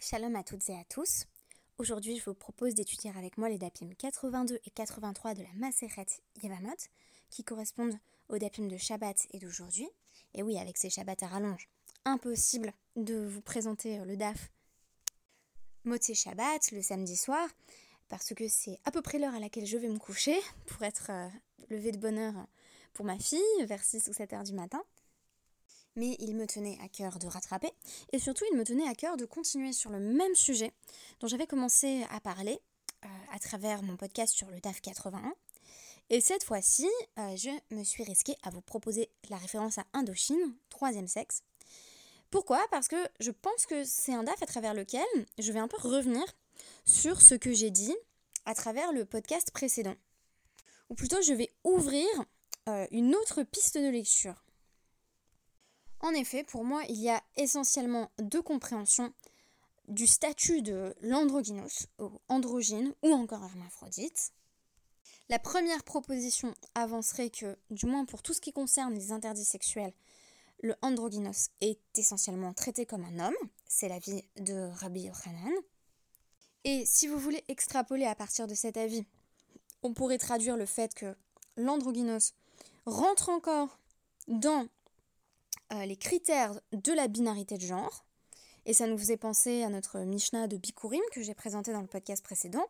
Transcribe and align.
Shalom 0.00 0.36
à 0.36 0.44
toutes 0.44 0.70
et 0.70 0.78
à 0.78 0.84
tous. 0.84 1.24
Aujourd'hui, 1.76 2.16
je 2.16 2.24
vous 2.24 2.34
propose 2.34 2.76
d'étudier 2.76 3.10
avec 3.16 3.36
moi 3.36 3.48
les 3.48 3.58
dapim 3.58 3.90
82 3.98 4.60
et 4.64 4.70
83 4.70 5.34
de 5.34 5.42
la 5.42 5.52
Maseret 5.56 6.06
Yevamot, 6.40 6.76
qui 7.30 7.42
correspondent 7.42 7.98
aux 8.28 8.38
dapim 8.38 8.68
de 8.68 8.76
Shabbat 8.76 9.26
et 9.32 9.40
d'aujourd'hui. 9.40 9.88
Et 10.34 10.44
oui, 10.44 10.56
avec 10.56 10.76
ces 10.76 10.88
Shabbats 10.88 11.16
à 11.22 11.26
rallonge, 11.26 11.68
impossible 12.04 12.72
de 12.94 13.26
vous 13.26 13.40
présenter 13.40 13.98
euh, 13.98 14.04
le 14.04 14.16
daf 14.16 14.52
Motse 15.82 16.12
Shabbat 16.12 16.70
le 16.70 16.80
samedi 16.80 17.16
soir, 17.16 17.48
parce 18.06 18.32
que 18.34 18.46
c'est 18.46 18.78
à 18.84 18.92
peu 18.92 19.02
près 19.02 19.18
l'heure 19.18 19.34
à 19.34 19.40
laquelle 19.40 19.66
je 19.66 19.78
vais 19.78 19.88
me 19.88 19.98
coucher 19.98 20.38
pour 20.66 20.80
être 20.84 21.10
euh, 21.10 21.28
levé 21.70 21.90
de 21.90 21.98
bonne 21.98 22.18
heure 22.18 22.46
pour 22.94 23.04
ma 23.04 23.18
fille, 23.18 23.40
vers 23.62 23.82
6 23.82 24.06
ou 24.06 24.12
7 24.12 24.32
heures 24.32 24.44
du 24.44 24.52
matin 24.52 24.80
mais 25.98 26.16
il 26.20 26.36
me 26.36 26.46
tenait 26.46 26.78
à 26.82 26.88
cœur 26.88 27.18
de 27.18 27.26
rattraper, 27.26 27.70
et 28.12 28.18
surtout 28.18 28.44
il 28.52 28.56
me 28.56 28.64
tenait 28.64 28.88
à 28.88 28.94
cœur 28.94 29.16
de 29.16 29.24
continuer 29.24 29.72
sur 29.72 29.90
le 29.90 29.98
même 29.98 30.34
sujet 30.34 30.72
dont 31.20 31.26
j'avais 31.26 31.46
commencé 31.46 32.06
à 32.10 32.20
parler 32.20 32.60
euh, 33.04 33.08
à 33.32 33.38
travers 33.38 33.82
mon 33.82 33.96
podcast 33.96 34.32
sur 34.34 34.48
le 34.48 34.60
DAF 34.60 34.80
81. 34.80 35.34
Et 36.10 36.20
cette 36.20 36.44
fois-ci, 36.44 36.88
euh, 37.18 37.36
je 37.36 37.50
me 37.74 37.84
suis 37.84 38.04
risquée 38.04 38.36
à 38.42 38.50
vous 38.50 38.62
proposer 38.62 39.10
la 39.28 39.36
référence 39.36 39.78
à 39.78 39.84
Indochine, 39.92 40.54
troisième 40.70 41.08
sexe. 41.08 41.42
Pourquoi? 42.30 42.64
Parce 42.70 42.88
que 42.88 42.96
je 43.20 43.30
pense 43.30 43.66
que 43.66 43.84
c'est 43.84 44.14
un 44.14 44.22
DAF 44.22 44.42
à 44.42 44.46
travers 44.46 44.74
lequel 44.74 45.06
je 45.38 45.52
vais 45.52 45.58
un 45.58 45.68
peu 45.68 45.76
revenir 45.80 46.24
sur 46.84 47.20
ce 47.20 47.34
que 47.34 47.52
j'ai 47.52 47.70
dit 47.70 47.96
à 48.46 48.54
travers 48.54 48.92
le 48.92 49.04
podcast 49.04 49.50
précédent. 49.50 49.96
Ou 50.90 50.94
plutôt, 50.94 51.20
je 51.22 51.32
vais 51.32 51.50
ouvrir 51.64 52.06
euh, 52.68 52.86
une 52.90 53.14
autre 53.14 53.42
piste 53.42 53.76
de 53.76 53.88
lecture. 53.88 54.44
En 56.00 56.10
effet, 56.10 56.44
pour 56.44 56.64
moi, 56.64 56.82
il 56.88 57.00
y 57.00 57.10
a 57.10 57.22
essentiellement 57.36 58.10
deux 58.18 58.42
compréhensions 58.42 59.12
du 59.88 60.06
statut 60.06 60.62
de 60.62 60.94
l'androgynos, 61.00 61.86
ou 61.98 62.10
androgyne, 62.28 62.94
ou 63.02 63.12
encore 63.12 63.44
hermaphrodite. 63.44 64.32
La 65.28 65.38
première 65.38 65.82
proposition 65.82 66.54
avancerait 66.74 67.30
que, 67.30 67.58
du 67.70 67.86
moins 67.86 68.04
pour 68.04 68.22
tout 68.22 68.32
ce 68.32 68.40
qui 68.40 68.52
concerne 68.52 68.94
les 68.94 69.12
interdits 69.12 69.44
sexuels, 69.44 69.92
le 70.62 70.74
androgynos 70.82 71.50
est 71.60 71.80
essentiellement 71.96 72.52
traité 72.52 72.86
comme 72.86 73.04
un 73.04 73.26
homme, 73.26 73.36
c'est 73.66 73.88
l'avis 73.88 74.24
de 74.36 74.70
Rabbi 74.74 75.02
Yochanan. 75.02 75.52
Et 76.64 76.84
si 76.86 77.06
vous 77.06 77.18
voulez 77.18 77.44
extrapoler 77.48 78.06
à 78.06 78.14
partir 78.14 78.46
de 78.46 78.54
cet 78.54 78.76
avis, 78.76 79.04
on 79.82 79.94
pourrait 79.94 80.18
traduire 80.18 80.56
le 80.56 80.66
fait 80.66 80.94
que 80.94 81.16
l'androgynos 81.56 82.34
rentre 82.86 83.28
encore 83.28 83.78
dans 84.26 84.66
euh, 85.72 85.84
les 85.84 85.96
critères 85.96 86.58
de 86.72 86.92
la 86.92 87.08
binarité 87.08 87.56
de 87.56 87.62
genre. 87.62 88.04
Et 88.66 88.74
ça 88.74 88.86
nous 88.86 88.98
faisait 88.98 89.16
penser 89.16 89.62
à 89.62 89.70
notre 89.70 90.00
Mishnah 90.00 90.46
de 90.46 90.58
Bikurim 90.58 91.00
que 91.12 91.22
j'ai 91.22 91.32
présenté 91.34 91.72
dans 91.72 91.80
le 91.80 91.86
podcast 91.86 92.22
précédent, 92.22 92.64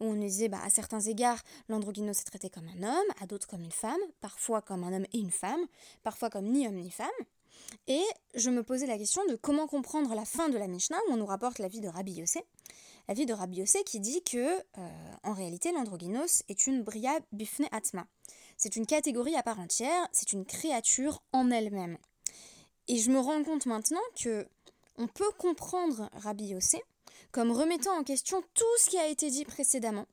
où 0.00 0.04
on 0.04 0.12
nous 0.12 0.26
disait 0.26 0.48
bah, 0.48 0.60
à 0.62 0.68
certains 0.68 1.00
égards, 1.00 1.42
l'androgynos 1.68 2.20
est 2.20 2.24
traité 2.24 2.50
comme 2.50 2.68
un 2.68 2.82
homme, 2.82 3.06
à 3.20 3.26
d'autres 3.26 3.46
comme 3.46 3.62
une 3.62 3.72
femme, 3.72 4.00
parfois 4.20 4.60
comme 4.60 4.84
un 4.84 4.92
homme 4.92 5.06
et 5.12 5.18
une 5.18 5.30
femme, 5.30 5.60
parfois 6.02 6.28
comme 6.28 6.46
ni 6.46 6.66
homme 6.66 6.76
ni 6.76 6.90
femme. 6.90 7.08
Et 7.86 8.04
je 8.34 8.50
me 8.50 8.62
posais 8.62 8.86
la 8.86 8.98
question 8.98 9.24
de 9.26 9.36
comment 9.36 9.66
comprendre 9.66 10.14
la 10.14 10.24
fin 10.24 10.48
de 10.48 10.58
la 10.58 10.68
Mishnah, 10.68 10.98
où 11.08 11.12
on 11.12 11.16
nous 11.16 11.26
rapporte 11.26 11.58
la 11.58 11.68
vie 11.68 11.80
de 11.80 11.88
Rabbi 11.88 12.12
Yossé. 12.12 12.44
La 13.08 13.14
vie 13.14 13.24
de 13.24 13.32
Rabbi 13.32 13.58
Yossé 13.58 13.84
qui 13.84 14.00
dit 14.00 14.22
que, 14.22 14.58
euh, 14.58 14.88
en 15.22 15.32
réalité, 15.32 15.72
l'androgynos 15.72 16.42
est 16.48 16.66
une 16.66 16.82
bria 16.82 17.18
bifne 17.32 17.66
atma. 17.72 18.06
C'est 18.58 18.76
une 18.76 18.86
catégorie 18.86 19.36
à 19.36 19.42
part 19.42 19.60
entière, 19.60 20.08
c'est 20.12 20.32
une 20.32 20.44
créature 20.44 21.22
en 21.32 21.50
elle-même. 21.50 21.96
Et 22.88 22.96
je 22.96 23.10
me 23.10 23.18
rends 23.18 23.44
compte 23.44 23.66
maintenant 23.66 24.00
que 24.20 24.46
on 24.96 25.06
peut 25.06 25.30
comprendre 25.38 26.10
Rabbi 26.14 26.46
Yossé 26.46 26.82
comme 27.30 27.52
remettant 27.52 27.96
en 27.98 28.04
question 28.04 28.42
tout 28.54 28.64
ce 28.78 28.90
qui 28.90 28.98
a 28.98 29.06
été 29.06 29.30
dit 29.30 29.44
précédemment 29.44 30.06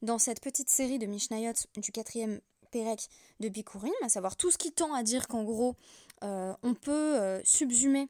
dans 0.00 0.18
cette 0.18 0.40
petite 0.40 0.68
série 0.70 0.98
de 0.98 1.06
Mishnayot 1.06 1.52
du 1.76 1.92
quatrième 1.92 2.40
Pérec 2.70 3.08
de 3.40 3.48
Bikurim, 3.48 3.92
à 4.02 4.08
savoir 4.08 4.36
tout 4.36 4.50
ce 4.50 4.58
qui 4.58 4.72
tend 4.72 4.94
à 4.94 5.02
dire 5.02 5.28
qu'en 5.28 5.44
gros, 5.44 5.76
euh, 6.24 6.54
on 6.62 6.74
peut 6.74 7.20
euh, 7.20 7.40
subsumer 7.44 8.08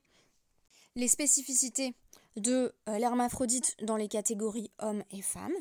les 0.94 1.08
spécificités 1.08 1.94
de 2.36 2.72
euh, 2.88 2.98
l'hermaphrodite 2.98 3.74
dans 3.82 3.96
les 3.96 4.08
catégories 4.08 4.70
hommes 4.78 5.02
et 5.10 5.22
femmes. 5.22 5.52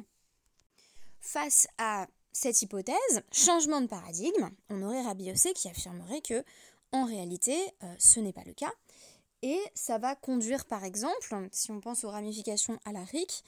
Face 1.20 1.68
à 1.78 2.08
cette 2.32 2.62
hypothèse, 2.62 3.24
changement 3.32 3.82
de 3.82 3.88
paradigme, 3.88 4.52
on 4.70 4.82
aurait 4.84 5.02
Rabbi 5.02 5.26
Yossé 5.26 5.54
qui 5.54 5.68
affirmerait 5.68 6.22
que 6.22 6.44
en 6.92 7.06
réalité, 7.06 7.58
euh, 7.84 7.96
ce 7.98 8.20
n'est 8.20 8.34
pas 8.34 8.44
le 8.46 8.54
cas. 8.54 8.74
Et 9.42 9.60
ça 9.74 9.98
va 9.98 10.16
conduire, 10.16 10.66
par 10.66 10.84
exemple, 10.84 11.48
si 11.52 11.72
on 11.72 11.80
pense 11.80 12.04
aux 12.04 12.10
ramifications 12.10 12.80
à 12.86 12.92
la 12.92 13.04
RIC, 13.04 13.44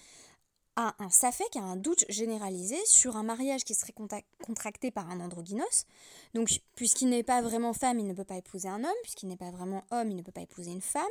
à 0.76 0.96
un 0.98 1.10
SAFEC, 1.10 1.56
à 1.56 1.62
un 1.62 1.76
doute 1.76 2.04
généralisé 2.10 2.84
sur 2.86 3.16
un 3.16 3.22
mariage 3.22 3.64
qui 3.64 3.76
serait 3.76 3.94
contracté 4.44 4.90
par 4.90 5.10
un 5.12 5.20
androgynos. 5.20 5.86
Donc, 6.34 6.62
puisqu'il 6.76 7.10
n'est 7.10 7.22
pas 7.22 7.44
vraiment 7.44 7.74
femme, 7.74 8.00
il 8.00 8.08
ne 8.08 8.14
peut 8.14 8.24
pas 8.24 8.38
épouser 8.38 8.70
un 8.70 8.84
homme, 8.84 9.02
puisqu'il 9.04 9.28
n'est 9.28 9.38
pas 9.38 9.52
vraiment 9.52 9.84
homme, 9.92 10.10
il 10.10 10.16
ne 10.16 10.24
peut 10.24 10.32
pas 10.32 10.42
épouser 10.42 10.72
une 10.72 10.82
femme. 10.82 11.04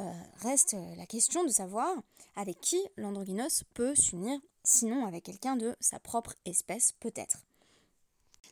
Euh, 0.00 0.10
reste 0.40 0.74
la 0.96 1.06
question 1.06 1.44
de 1.44 1.50
savoir 1.50 1.94
avec 2.34 2.60
qui 2.60 2.80
l'androgynos 2.96 3.62
peut 3.74 3.94
s'unir, 3.94 4.40
sinon 4.64 5.06
avec 5.06 5.22
quelqu'un 5.24 5.54
de 5.54 5.76
sa 5.78 6.00
propre 6.00 6.34
espèce, 6.44 6.92
peut-être. 6.98 7.38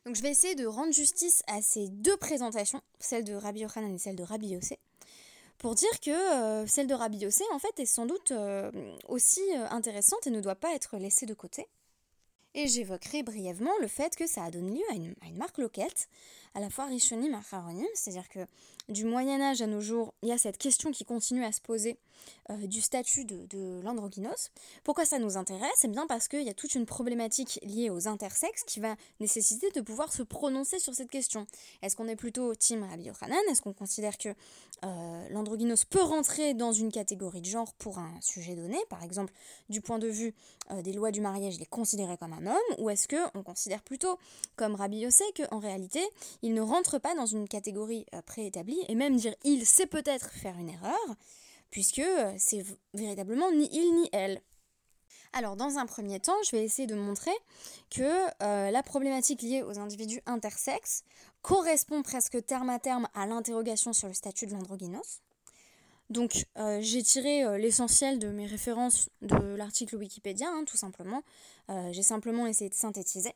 Donc 0.06 0.16
je 0.16 0.22
vais 0.22 0.30
essayer 0.30 0.54
de 0.54 0.66
rendre 0.66 0.92
justice 0.92 1.42
à 1.46 1.60
ces 1.60 1.88
deux 1.88 2.16
présentations, 2.16 2.80
celle 2.98 3.24
de 3.24 3.34
Rabbi 3.34 3.60
Yochanan 3.60 3.94
et 3.94 3.98
celle 3.98 4.16
de 4.16 4.22
Rabbi 4.22 4.48
Yossé, 4.48 4.78
pour 5.58 5.74
dire 5.74 6.00
que 6.00 6.10
euh, 6.10 6.66
celle 6.66 6.86
de 6.86 6.94
Rabbi 6.94 7.18
Yossé 7.18 7.44
en 7.52 7.58
fait 7.58 7.78
est 7.78 7.86
sans 7.86 8.06
doute 8.06 8.32
euh, 8.32 8.70
aussi 9.08 9.42
euh, 9.54 9.68
intéressante 9.68 10.26
et 10.26 10.30
ne 10.30 10.40
doit 10.40 10.54
pas 10.54 10.74
être 10.74 10.96
laissée 10.96 11.26
de 11.26 11.34
côté. 11.34 11.66
Et 12.54 12.66
j'évoquerai 12.66 13.22
brièvement 13.22 13.70
le 13.80 13.86
fait 13.86 14.16
que 14.16 14.26
ça 14.26 14.44
a 14.44 14.50
donné 14.50 14.78
lieu 14.78 14.84
à 14.90 14.94
une, 14.94 15.14
à 15.20 15.26
une 15.26 15.36
marque 15.36 15.58
loquette, 15.58 16.08
à 16.54 16.60
la 16.60 16.70
fois 16.70 16.86
Rishonim 16.86 17.32
et 17.32 17.86
c'est-à-dire 17.94 18.28
que 18.28 18.40
du 18.90 19.04
Moyen 19.04 19.40
Âge 19.40 19.62
à 19.62 19.66
nos 19.66 19.80
jours, 19.80 20.14
il 20.22 20.28
y 20.28 20.32
a 20.32 20.38
cette 20.38 20.58
question 20.58 20.90
qui 20.90 21.04
continue 21.04 21.44
à 21.44 21.52
se 21.52 21.60
poser 21.60 21.98
euh, 22.50 22.66
du 22.66 22.80
statut 22.80 23.24
de, 23.24 23.80
l'androgynos. 23.82 24.50
Pourquoi 24.82 25.04
ça 25.04 25.18
nous 25.18 25.36
intéresse? 25.36 25.84
Eh 25.84 25.88
bien 25.88 26.06
parce 26.06 26.26
qu'il 26.26 26.42
y 26.42 26.48
a 26.48 26.54
toute 26.54 26.74
une 26.74 26.86
problématique 26.86 27.60
liée 27.62 27.90
aux 27.90 28.08
intersexes 28.08 28.64
qui 28.64 28.80
va 28.80 28.96
nécessiter 29.20 29.70
de 29.70 29.80
pouvoir 29.80 30.12
se 30.12 30.22
prononcer 30.22 30.78
sur 30.78 30.94
cette 30.94 31.10
question. 31.10 31.46
Est-ce 31.82 31.96
qu'on 31.96 32.08
est 32.08 32.16
plutôt 32.16 32.54
Tim 32.54 32.86
Rabbi 32.86 33.04
Yochanan 33.04 33.38
Est-ce 33.50 33.62
qu'on 33.62 33.72
considère 33.72 34.18
que 34.18 34.30
euh, 34.84 35.28
l'androgynos 35.30 35.84
peut 35.84 36.02
rentrer 36.02 36.54
dans 36.54 36.72
une 36.72 36.90
catégorie 36.90 37.40
de 37.40 37.46
genre 37.46 37.72
pour 37.74 37.98
un 37.98 38.20
sujet 38.20 38.56
donné? 38.56 38.78
Par 38.88 39.04
exemple, 39.04 39.32
du 39.68 39.80
point 39.80 39.98
de 39.98 40.08
vue 40.08 40.34
euh, 40.72 40.82
des 40.82 40.92
lois 40.92 41.12
du 41.12 41.20
mariage, 41.20 41.54
il 41.54 41.62
est 41.62 41.70
considéré 41.70 42.16
comme 42.16 42.32
un 42.32 42.46
homme? 42.46 42.76
Ou 42.78 42.90
est-ce 42.90 43.06
qu'on 43.06 43.42
considère 43.44 43.82
plutôt, 43.82 44.18
comme 44.56 44.74
Rabbi 44.74 44.98
Yossé, 44.98 45.24
qu'en 45.36 45.60
réalité, 45.60 46.00
il 46.42 46.54
ne 46.54 46.60
rentre 46.60 46.98
pas 46.98 47.14
dans 47.14 47.26
une 47.26 47.46
catégorie 47.46 48.06
préétablie 48.26 48.79
et 48.88 48.94
même 48.94 49.16
dire 49.16 49.34
il, 49.44 49.66
c'est 49.66 49.86
peut-être 49.86 50.30
faire 50.30 50.56
une 50.58 50.70
erreur, 50.70 51.16
puisque 51.70 52.00
euh, 52.00 52.32
c'est 52.38 52.64
véritablement 52.94 53.50
ni 53.52 53.68
il 53.72 53.94
ni 53.94 54.08
elle. 54.12 54.40
Alors, 55.32 55.54
dans 55.54 55.78
un 55.78 55.86
premier 55.86 56.18
temps, 56.18 56.36
je 56.44 56.50
vais 56.50 56.64
essayer 56.64 56.88
de 56.88 56.96
montrer 56.96 57.30
que 57.88 58.26
euh, 58.42 58.70
la 58.70 58.82
problématique 58.82 59.42
liée 59.42 59.62
aux 59.62 59.78
individus 59.78 60.20
intersexes 60.26 61.04
correspond 61.40 62.02
presque 62.02 62.44
terme 62.44 62.68
à 62.68 62.80
terme 62.80 63.06
à 63.14 63.26
l'interrogation 63.26 63.92
sur 63.92 64.08
le 64.08 64.14
statut 64.14 64.46
de 64.46 64.52
l'androgynos. 64.52 65.22
Donc, 66.08 66.46
euh, 66.58 66.80
j'ai 66.80 67.04
tiré 67.04 67.58
l'essentiel 67.58 68.18
de 68.18 68.28
mes 68.28 68.46
références 68.46 69.08
de 69.22 69.54
l'article 69.54 69.94
Wikipédia, 69.94 70.48
hein, 70.48 70.64
tout 70.66 70.76
simplement. 70.76 71.22
j'ai 71.92 72.02
simplement 72.02 72.48
essayé 72.48 72.68
de 72.68 72.74
synthétiser. 72.74 73.32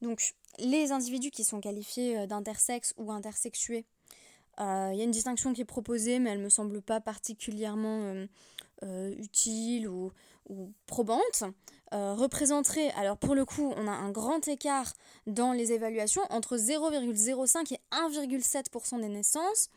Donc, 0.00 0.34
les 0.58 0.92
individus 0.92 1.32
qui 1.32 1.42
sont 1.42 1.60
qualifiés 1.60 2.28
d'intersexes 2.28 2.94
ou 2.96 3.10
intersexués 3.10 3.84
il 4.58 4.96
y 4.96 5.00
a 5.00 5.04
une 5.04 5.10
distinction 5.10 5.52
qui 5.52 5.62
est 5.62 5.66
proposée, 5.66 6.18
mais 6.18 6.30
elle 6.30 6.38
ne 6.38 6.44
me 6.44 6.48
semble 6.48 6.82
pas 6.82 7.00
particulièrement 7.00 8.00
euh, 8.02 8.26
euh, 8.84 9.14
utile 9.18 9.88
ou, 9.88 10.12
probante. 10.86 11.44
représenterait, 11.92 12.90
alors 12.92 13.16
pour 13.16 13.34
le 13.34 13.46
coup, 13.46 13.72
on 13.76 13.86
a 13.86 13.92
un 13.92 14.10
grand 14.10 14.46
écart 14.48 14.92
dans 15.26 15.52
les 15.52 15.72
évaluations 15.72 16.22
entre 16.28 16.58
0,05 16.58 17.72
et 17.72 17.80
1,7% 17.90 19.00
des 19.00 19.08
naissances. 19.08 19.70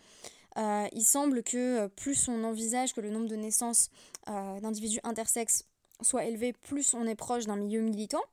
il 0.58 1.06
semble 1.06 1.44
que 1.44 1.88
plus 1.88 2.28
on 2.28 2.44
envisage 2.44 2.94
que 2.94 3.00
le 3.00 3.10
nombre 3.10 3.30
de 3.30 3.38
naissances 3.38 3.90
d'individus 4.28 5.00
intersexes 5.04 5.66
soit 6.02 6.26
élevé, 6.26 6.54
plus 6.54 6.94
on 6.94 7.06
est 7.06 7.16
proche 7.16 7.46
d'un 7.46 7.56
milieu 7.56 7.82
militant, 7.82 8.24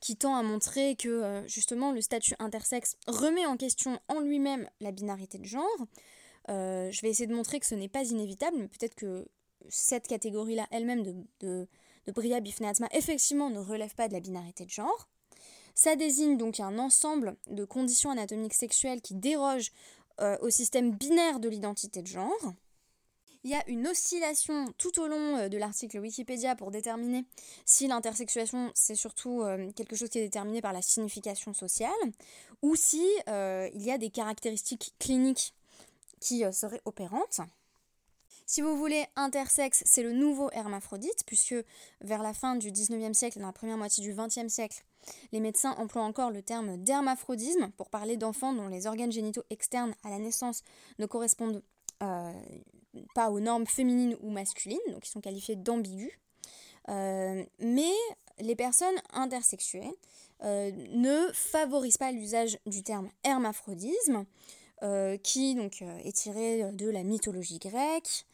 qui 0.00 0.16
tend 0.16 0.36
à 0.36 0.42
montrer 0.42 0.96
que 0.96 1.08
euh, 1.08 1.46
justement 1.46 1.92
le 1.92 2.00
statut 2.00 2.34
intersexe 2.38 2.96
remet 3.06 3.46
en 3.46 3.56
question 3.56 3.98
en 4.08 4.20
lui-même 4.20 4.68
la 4.80 4.92
binarité 4.92 5.38
de 5.38 5.44
genre. 5.44 5.66
Euh, 6.48 6.90
je 6.90 7.00
vais 7.02 7.10
essayer 7.10 7.26
de 7.26 7.34
montrer 7.34 7.60
que 7.60 7.66
ce 7.66 7.74
n'est 7.74 7.88
pas 7.88 8.04
inévitable, 8.04 8.56
mais 8.58 8.68
peut-être 8.68 8.94
que 8.94 9.26
cette 9.68 10.08
catégorie-là 10.08 10.66
elle-même 10.70 11.02
de, 11.02 11.14
de, 11.40 11.68
de 12.06 12.12
Bria 12.12 12.40
Bifneatma 12.40 12.88
effectivement 12.92 13.50
ne 13.50 13.58
relève 13.60 13.94
pas 13.94 14.08
de 14.08 14.14
la 14.14 14.20
binarité 14.20 14.64
de 14.64 14.70
genre. 14.70 15.08
Ça 15.74 15.96
désigne 15.96 16.36
donc 16.36 16.60
un 16.60 16.78
ensemble 16.78 17.36
de 17.46 17.64
conditions 17.64 18.10
anatomiques 18.10 18.54
sexuelles 18.54 19.00
qui 19.00 19.14
dérogent 19.14 19.72
euh, 20.20 20.36
au 20.42 20.50
système 20.50 20.92
binaire 20.92 21.40
de 21.40 21.48
l'identité 21.48 22.02
de 22.02 22.06
genre. 22.06 22.54
Il 23.42 23.50
y 23.50 23.54
a 23.54 23.66
une 23.68 23.86
oscillation 23.88 24.66
tout 24.76 25.00
au 25.00 25.06
long 25.06 25.38
euh, 25.38 25.48
de 25.48 25.56
l'article 25.56 25.98
Wikipédia 25.98 26.54
pour 26.56 26.70
déterminer 26.70 27.24
si 27.64 27.86
l'intersexuation 27.86 28.70
c'est 28.74 28.94
surtout 28.94 29.42
euh, 29.42 29.72
quelque 29.72 29.96
chose 29.96 30.10
qui 30.10 30.18
est 30.18 30.24
déterminé 30.24 30.60
par 30.60 30.74
la 30.74 30.82
signification 30.82 31.54
sociale 31.54 31.90
ou 32.60 32.76
si 32.76 33.06
euh, 33.28 33.70
il 33.72 33.82
y 33.82 33.90
a 33.90 33.96
des 33.96 34.10
caractéristiques 34.10 34.94
cliniques 34.98 35.54
qui 36.20 36.44
seraient 36.52 36.82
opérantes. 36.84 37.40
Si 38.44 38.60
vous 38.60 38.76
voulez, 38.76 39.06
intersexe, 39.16 39.82
c'est 39.86 40.02
le 40.02 40.12
nouveau 40.12 40.50
hermaphrodite, 40.50 41.22
puisque 41.24 41.54
vers 42.00 42.20
la 42.22 42.34
fin 42.34 42.56
du 42.56 42.72
19e 42.72 43.14
siècle 43.14 43.38
dans 43.38 43.46
la 43.46 43.52
première 43.52 43.78
moitié 43.78 44.02
du 44.02 44.12
20e 44.12 44.48
siècle, 44.48 44.82
les 45.32 45.40
médecins 45.40 45.70
emploient 45.78 46.02
encore 46.02 46.30
le 46.30 46.42
terme 46.42 46.76
d'hermaphrodisme 46.76 47.70
pour 47.76 47.88
parler 47.88 48.16
d'enfants 48.16 48.52
dont 48.52 48.66
les 48.66 48.86
organes 48.86 49.12
génitaux 49.12 49.44
externes 49.50 49.94
à 50.02 50.10
la 50.10 50.18
naissance 50.18 50.62
ne 50.98 51.06
correspondent 51.06 51.62
pas 53.14 53.30
aux 53.30 53.40
normes 53.40 53.66
féminines 53.66 54.16
ou 54.20 54.30
masculines, 54.30 54.78
donc 54.88 55.06
ils 55.06 55.10
sont 55.10 55.20
qualifiés 55.20 55.56
d'ambigus. 55.56 56.12
Euh, 56.88 57.44
mais 57.58 57.92
les 58.38 58.56
personnes 58.56 58.94
intersexuées 59.12 59.90
euh, 60.42 60.70
ne 60.92 61.30
favorisent 61.32 61.98
pas 61.98 62.12
l'usage 62.12 62.58
du 62.66 62.82
terme 62.82 63.10
hermaphrodisme, 63.24 64.24
euh, 64.82 65.16
qui 65.18 65.54
donc 65.54 65.82
est 65.82 66.16
tiré 66.16 66.72
de 66.72 66.88
la 66.88 67.02
mythologie 67.02 67.58
grecque. 67.58 68.26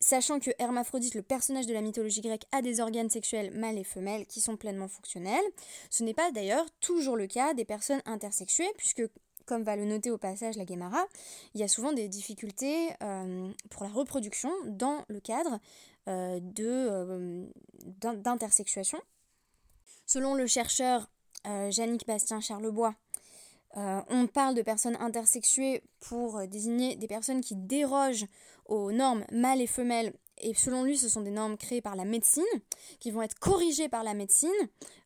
sachant 0.00 0.40
que 0.40 0.50
Hermaphrodite, 0.58 1.14
le 1.14 1.22
personnage 1.22 1.66
de 1.66 1.72
la 1.72 1.80
mythologie 1.80 2.20
grecque, 2.20 2.44
a 2.52 2.60
des 2.60 2.80
organes 2.80 3.08
sexuels 3.08 3.50
mâles 3.52 3.78
et 3.78 3.84
femelles 3.84 4.26
qui 4.26 4.40
sont 4.40 4.56
pleinement 4.56 4.88
fonctionnels. 4.88 5.44
Ce 5.90 6.02
n'est 6.02 6.14
pas 6.14 6.32
d'ailleurs 6.32 6.66
toujours 6.80 7.16
le 7.16 7.26
cas 7.26 7.54
des 7.54 7.64
personnes 7.64 8.02
intersexuées, 8.04 8.72
puisque 8.76 9.04
comme 9.46 9.62
va 9.62 9.76
le 9.76 9.84
noter 9.84 10.10
au 10.10 10.18
passage 10.18 10.56
la 10.56 10.64
Guémara, 10.64 11.04
il 11.54 11.60
y 11.60 11.64
a 11.64 11.68
souvent 11.68 11.92
des 11.92 12.08
difficultés 12.08 12.90
euh, 13.02 13.50
pour 13.70 13.84
la 13.84 13.90
reproduction 13.90 14.50
dans 14.66 15.04
le 15.08 15.20
cadre 15.20 15.58
euh, 16.08 16.40
euh, 16.60 17.46
d'intersexuation. 18.00 18.98
Selon 20.06 20.34
le 20.34 20.46
chercheur 20.46 21.08
Yannick 21.46 22.06
Bastien 22.06 22.40
Charlebois, 22.40 22.94
on 23.76 24.26
parle 24.32 24.54
de 24.54 24.62
personnes 24.62 24.96
intersexuées 25.00 25.82
pour 26.00 26.46
désigner 26.46 26.96
des 26.96 27.06
personnes 27.06 27.40
qui 27.40 27.56
dérogent 27.56 28.26
aux 28.66 28.92
normes 28.92 29.24
mâles 29.32 29.60
et 29.60 29.66
femelles 29.66 30.14
et 30.38 30.54
selon 30.54 30.84
lui, 30.84 30.96
ce 30.96 31.08
sont 31.08 31.20
des 31.20 31.30
normes 31.30 31.56
créées 31.56 31.80
par 31.80 31.96
la 31.96 32.04
médecine, 32.04 32.42
qui 33.00 33.10
vont 33.10 33.22
être 33.22 33.38
corrigées 33.38 33.88
par 33.88 34.02
la 34.02 34.14
médecine. 34.14 34.50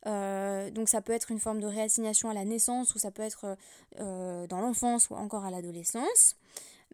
Euh, 0.06 0.70
donc 0.70 0.88
ça 0.88 1.02
peut 1.02 1.12
être 1.12 1.30
une 1.30 1.38
forme 1.38 1.60
de 1.60 1.66
réassignation 1.66 2.30
à 2.30 2.34
la 2.34 2.44
naissance, 2.44 2.94
ou 2.94 2.98
ça 2.98 3.10
peut 3.10 3.22
être 3.22 3.56
euh, 4.00 4.46
dans 4.46 4.60
l'enfance, 4.60 5.10
ou 5.10 5.14
encore 5.14 5.44
à 5.44 5.50
l'adolescence. 5.50 6.36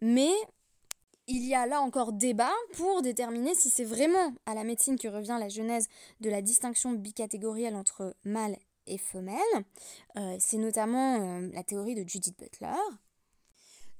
Mais 0.01 0.33
il 1.27 1.45
y 1.45 1.55
a 1.55 1.67
là 1.67 1.81
encore 1.81 2.13
débat 2.13 2.53
pour 2.75 3.03
déterminer 3.03 3.55
si 3.55 3.71
c'est 3.71 3.85
vraiment 3.85 4.35
à 4.47 4.55
la 4.55 4.65
médecine 4.65 4.99
que 4.99 5.09
revient 5.09 5.37
la 5.39 5.49
genèse 5.49 5.89
de 6.21 6.29
la 6.29 6.43
distinction 6.43 6.93
bicatégorielle 6.93 7.77
entre 7.77 8.15
mâle 8.25 8.57
et 8.87 8.99
femelle. 8.99 9.39
Euh, 10.17 10.37
c'est 10.39 10.59
notamment 10.59 11.41
la 11.53 11.63
théorie 11.63 11.95
de 11.95 12.07
Judith 12.07 12.39
Butler. 12.39 12.77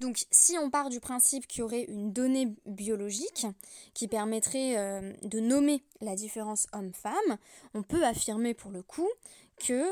Donc 0.05 0.27
si 0.31 0.59
on 0.59 0.69
part 0.69 0.91
du 0.91 1.01
principe 1.01 1.47
qu'il 1.47 1.61
y 1.61 1.63
aurait 1.63 1.85
une 1.85 2.13
donnée 2.13 2.55
biologique 2.67 3.47
qui 3.95 4.07
permettrait 4.07 4.77
euh, 4.77 5.15
de 5.23 5.41
nommer 5.41 5.83
la 6.03 6.15
différence 6.15 6.67
homme-femme, 6.75 7.39
on 7.73 7.83
peut 7.83 8.05
affirmer 8.05 8.53
pour 8.53 8.71
le 8.71 8.83
coup 8.83 9.09
que 9.57 9.87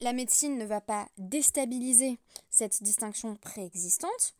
la 0.00 0.14
médecine 0.14 0.56
ne 0.56 0.64
va 0.64 0.80
pas 0.80 1.06
déstabiliser 1.18 2.18
cette 2.48 2.82
distinction 2.82 3.36
préexistante, 3.36 4.34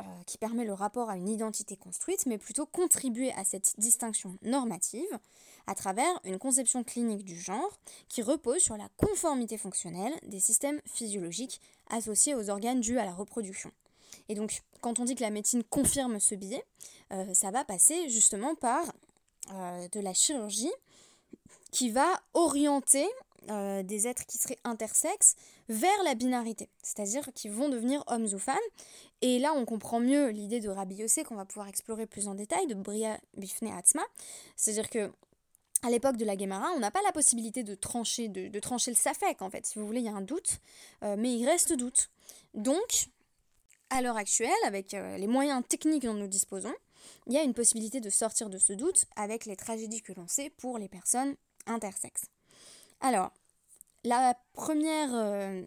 euh, 0.00 0.02
qui 0.26 0.36
permet 0.36 0.64
le 0.64 0.72
rapport 0.72 1.10
à 1.10 1.16
une 1.16 1.28
identité 1.28 1.76
construite, 1.76 2.26
mais 2.26 2.38
plutôt 2.38 2.66
contribuer 2.66 3.32
à 3.34 3.44
cette 3.44 3.78
distinction 3.78 4.36
normative 4.42 5.18
à 5.68 5.76
travers 5.76 6.20
une 6.24 6.40
conception 6.40 6.82
clinique 6.82 7.24
du 7.24 7.38
genre 7.38 7.78
qui 8.08 8.22
repose 8.22 8.62
sur 8.62 8.76
la 8.76 8.88
conformité 8.96 9.58
fonctionnelle 9.58 10.14
des 10.26 10.40
systèmes 10.40 10.80
physiologiques 10.86 11.60
associés 11.88 12.34
aux 12.34 12.50
organes 12.50 12.80
dus 12.80 12.98
à 12.98 13.04
la 13.04 13.14
reproduction. 13.14 13.70
Et 14.28 14.34
donc, 14.34 14.62
quand 14.80 14.98
on 15.00 15.04
dit 15.04 15.14
que 15.14 15.22
la 15.22 15.30
médecine 15.30 15.64
confirme 15.64 16.20
ce 16.20 16.34
biais, 16.34 16.64
euh, 17.12 17.32
ça 17.34 17.50
va 17.50 17.64
passer 17.64 18.08
justement 18.08 18.54
par 18.54 18.84
euh, 19.52 19.88
de 19.88 20.00
la 20.00 20.12
chirurgie 20.12 20.72
qui 21.72 21.90
va 21.90 22.06
orienter 22.34 23.06
euh, 23.50 23.82
des 23.82 24.06
êtres 24.06 24.26
qui 24.26 24.36
seraient 24.36 24.58
intersexes 24.64 25.34
vers 25.68 26.02
la 26.04 26.14
binarité, 26.14 26.68
c'est-à-dire 26.82 27.28
qui 27.34 27.48
vont 27.48 27.68
devenir 27.68 28.04
hommes 28.06 28.26
ou 28.32 28.38
femmes. 28.38 28.56
Et 29.22 29.38
là, 29.38 29.52
on 29.54 29.64
comprend 29.64 30.00
mieux 30.00 30.28
l'idée 30.28 30.60
de 30.60 30.68
Rabbi 30.68 30.96
Yossé 30.96 31.24
qu'on 31.24 31.36
va 31.36 31.44
pouvoir 31.44 31.68
explorer 31.68 32.06
plus 32.06 32.28
en 32.28 32.34
détail, 32.34 32.66
de 32.66 32.74
Bria 32.74 33.18
Bifne 33.36 33.68
Atzma. 33.68 34.02
C'est-à-dire 34.56 34.90
que 34.90 35.10
à 35.82 35.90
l'époque 35.90 36.16
de 36.16 36.24
la 36.24 36.34
Guémara, 36.34 36.70
on 36.74 36.80
n'a 36.80 36.90
pas 36.90 37.02
la 37.02 37.12
possibilité 37.12 37.62
de 37.62 37.74
trancher, 37.76 38.28
de, 38.28 38.58
trancher 38.58 38.90
le 38.90 38.96
safek 38.96 39.40
en 39.42 39.48
fait. 39.48 39.64
Si 39.64 39.78
vous 39.78 39.86
voulez, 39.86 40.00
il 40.00 40.06
y 40.06 40.08
a 40.08 40.14
un 40.14 40.22
doute, 40.22 40.58
mais 41.02 41.32
il 41.32 41.46
reste 41.46 41.72
doute. 41.72 42.10
Donc, 42.54 43.08
à 43.90 44.02
l'heure 44.02 44.16
actuelle, 44.16 44.50
avec 44.64 44.94
euh, 44.94 45.16
les 45.16 45.26
moyens 45.26 45.62
techniques 45.66 46.04
dont 46.04 46.14
nous 46.14 46.26
disposons, 46.26 46.74
il 47.26 47.32
y 47.32 47.38
a 47.38 47.42
une 47.42 47.54
possibilité 47.54 48.00
de 48.00 48.10
sortir 48.10 48.50
de 48.50 48.58
ce 48.58 48.72
doute 48.72 49.06
avec 49.16 49.46
les 49.46 49.56
tragédies 49.56 50.02
que 50.02 50.12
l'on 50.12 50.26
sait 50.26 50.50
pour 50.50 50.78
les 50.78 50.88
personnes 50.88 51.36
intersexes. 51.66 52.26
Alors, 53.00 53.32
la 54.04 54.38
première 54.52 55.14
euh, 55.14 55.62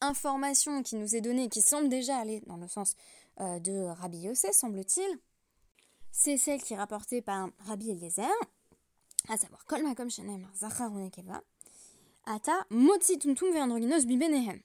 information 0.00 0.82
qui 0.82 0.96
nous 0.96 1.16
est 1.16 1.20
donnée, 1.20 1.48
qui 1.48 1.62
semble 1.62 1.88
déjà 1.88 2.16
aller 2.16 2.40
dans 2.46 2.56
le 2.56 2.68
sens 2.68 2.96
euh, 3.40 3.58
de 3.58 3.86
Rabbi 4.00 4.18
Yossé, 4.18 4.52
semble-t-il, 4.52 5.18
c'est 6.12 6.36
celle 6.36 6.62
qui 6.62 6.74
est 6.74 6.78
rapportée 6.78 7.22
par 7.22 7.48
Rabbi 7.66 7.90
Eliezer, 7.90 8.30
à 9.28 9.36
savoir 9.36 9.64
Kol 9.64 9.82
Makom 9.82 10.08
Zachar 10.10 10.92
Ata 12.26 12.66
Motzi 12.70 13.18
Tumtum 13.18 13.52
Ve'androginos 13.52 14.06
Bibenehem. 14.06 14.60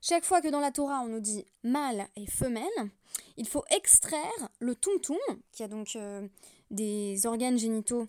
Chaque 0.00 0.24
fois 0.24 0.40
que 0.40 0.48
dans 0.48 0.60
la 0.60 0.70
Torah 0.70 1.00
on 1.00 1.08
nous 1.08 1.20
dit 1.20 1.44
mâle 1.64 2.06
et 2.16 2.26
femelle, 2.26 2.90
il 3.36 3.48
faut 3.48 3.64
extraire 3.70 4.48
le 4.60 4.74
tumtum, 4.74 5.16
qui 5.50 5.62
a 5.62 5.68
donc 5.68 5.96
euh, 5.96 6.26
des 6.70 7.26
organes 7.26 7.58
génitaux 7.58 8.06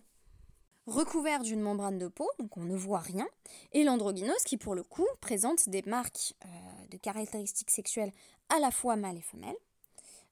recouverts 0.86 1.42
d'une 1.42 1.60
membrane 1.60 1.98
de 1.98 2.08
peau, 2.08 2.28
donc 2.38 2.56
on 2.56 2.62
ne 2.62 2.76
voit 2.76 3.00
rien, 3.00 3.26
et 3.72 3.84
l'androgynos 3.84 4.42
qui 4.44 4.56
pour 4.56 4.74
le 4.74 4.82
coup 4.82 5.06
présente 5.20 5.68
des 5.68 5.82
marques 5.82 6.34
euh, 6.44 6.48
de 6.90 6.96
caractéristiques 6.96 7.70
sexuelles 7.70 8.12
à 8.48 8.60
la 8.60 8.70
fois 8.70 8.96
mâle 8.96 9.18
et 9.18 9.22
femelle. 9.22 9.56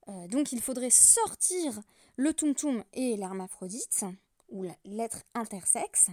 Euh, 0.08 0.28
donc 0.28 0.52
il 0.52 0.60
faudrait 0.60 0.90
sortir 0.90 1.80
le 2.16 2.32
tumtum 2.34 2.82
et 2.92 3.16
l'hermaphrodite, 3.16 4.04
ou 4.48 4.64
l'être 4.84 5.22
intersexe, 5.34 6.06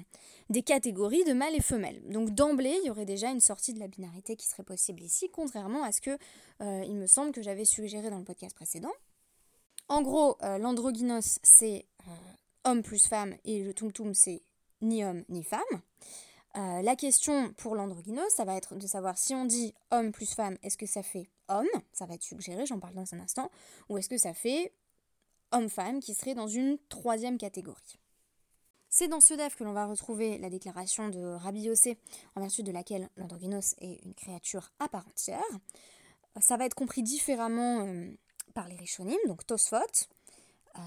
des 0.50 0.62
catégories 0.62 1.24
de 1.24 1.34
mâles 1.34 1.56
et 1.56 1.62
femelles. 1.62 2.02
Donc 2.10 2.32
d'emblée, 2.32 2.78
il 2.82 2.88
y 2.88 2.90
aurait 2.90 3.06
déjà 3.06 3.30
une 3.30 3.40
sortie 3.40 3.74
de 3.74 3.80
la 3.80 3.88
binarité 3.88 4.36
qui 4.36 4.48
serait 4.48 4.64
possible 4.64 5.02
ici, 5.02 5.30
contrairement 5.30 5.84
à 5.84 5.92
ce 5.92 6.02
que 6.02 6.18
euh, 6.62 6.84
il 6.86 6.96
me 6.96 7.08
semble 7.08 7.32
que 7.32 7.42
j'avais 7.42 7.66
suggéré 7.66 8.10
dans 8.10 8.20
le 8.20 8.26
podcast 8.26 8.56
précédent. 8.56 8.92
En 9.88 10.02
gros, 10.02 10.38
euh, 10.42 10.58
l'androgynos 10.58 11.40
c'est 11.44 11.86
euh, 12.08 12.12
homme 12.64 12.82
plus 12.82 13.08
femme 13.08 13.36
et 13.46 13.64
le 13.64 13.74
tum 13.74 14.14
c'est 14.14 14.42
ni 14.82 15.06
homme 15.06 15.24
ni 15.30 15.44
femme. 15.44 15.62
la 16.56 16.96
question 16.96 17.54
pour 17.54 17.76
l'androgynos, 17.76 18.30
ça 18.36 18.44
va 18.44 18.56
être 18.56 18.76
de 18.76 18.88
savoir 18.88 19.18
si 19.18 19.34
on 19.34 19.46
dit 19.46 19.74
homme 19.92 20.12
plus 20.12 20.34
femme, 20.34 20.58
est-ce 20.64 20.78
que 20.78 20.86
ça 20.86 21.04
fait 21.04 21.30
homme? 21.48 21.68
Ça 21.94 22.06
va 22.06 22.16
être 22.16 22.24
suggéré, 22.24 22.66
j'en 22.66 22.80
parle 22.80 22.94
dans 22.94 23.14
un 23.14 23.20
instant. 23.20 23.50
Ou 23.90 23.98
est-ce 23.98 24.10
que 24.10 24.18
ça 24.18 24.34
fait 24.34 24.74
homme-femme 25.52 26.00
qui 26.00 26.14
serait 26.14 26.36
dans 26.36 26.48
une 26.48 26.78
troisième 26.90 27.38
catégorie? 27.38 28.00
C'est 28.98 29.10
dans 29.10 29.20
ce 29.20 29.34
DEF 29.34 29.58
que 29.58 29.66
l'on 29.66 29.74
va 29.74 29.88
retrouver 29.88 30.38
la 30.38 30.50
déclaration 30.50 31.10
de 31.10 31.20
Rabbi 31.20 31.64
Yossé, 31.64 31.98
en 32.34 32.40
vertu 32.40 32.64
de 32.64 32.72
laquelle 32.72 33.10
l'androgynos 33.18 33.76
est 33.80 34.00
une 34.06 34.14
créature 34.14 34.72
à 34.80 34.88
part 34.88 35.06
entière. 35.06 35.44
Ça 36.40 36.56
va 36.56 36.66
être 36.66 36.76
compris 36.76 37.04
différemment 37.04 37.82
euh, 37.82 38.10
par 38.54 38.70
les 38.70 38.78
Rishonim, 38.78 39.18
donc 39.28 39.46
Tosfot, 39.46 39.76
euh, 40.78 40.80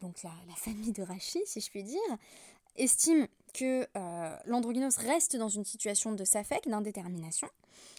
donc 0.00 0.24
la, 0.24 0.32
famille 0.56 0.90
de 0.90 1.04
Rashi, 1.04 1.40
si 1.46 1.60
je 1.60 1.70
puis 1.70 1.84
dire, 1.84 2.00
estime 2.74 3.28
que 3.52 3.86
euh, 3.96 4.36
l'androgynos 4.46 4.96
reste 4.96 5.36
dans 5.36 5.48
une 5.48 5.64
situation 5.64 6.14
de 6.14 6.24
safek, 6.24 6.68
d'indétermination, 6.68 7.48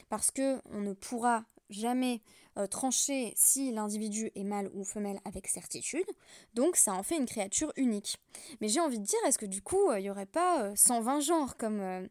parce 0.10 0.30
qu'on 0.30 0.82
ne 0.82 0.92
pourra 0.92 1.46
jamais 1.70 2.22
euh, 2.58 2.68
trancher 2.68 3.34
si 3.36 3.72
l'individu 3.72 4.32
est 4.36 4.44
mâle 4.44 4.70
ou 4.74 4.86
femelle 4.86 5.20
avec 5.26 5.48
certitude. 5.48 6.06
Donc 6.54 6.78
ça 6.78 6.94
en 6.94 7.04
fait 7.04 7.18
une 7.18 7.26
créature 7.26 7.74
unique. 7.76 8.18
Mais 8.62 8.70
j'ai 8.70 8.80
envie 8.80 9.00
de 9.00 9.06
dire, 9.06 9.20
est-ce 9.28 9.38
que 9.38 9.46
du 9.46 9.62
coup, 9.62 9.92
il 9.94 10.02
n'y 10.02 10.10
aurait 10.10 10.26
pas 10.26 10.74
120 10.76 11.18
euh, 11.18 11.20
genres 11.20 11.58
comme, 11.58 11.82
euh, 11.82 12.08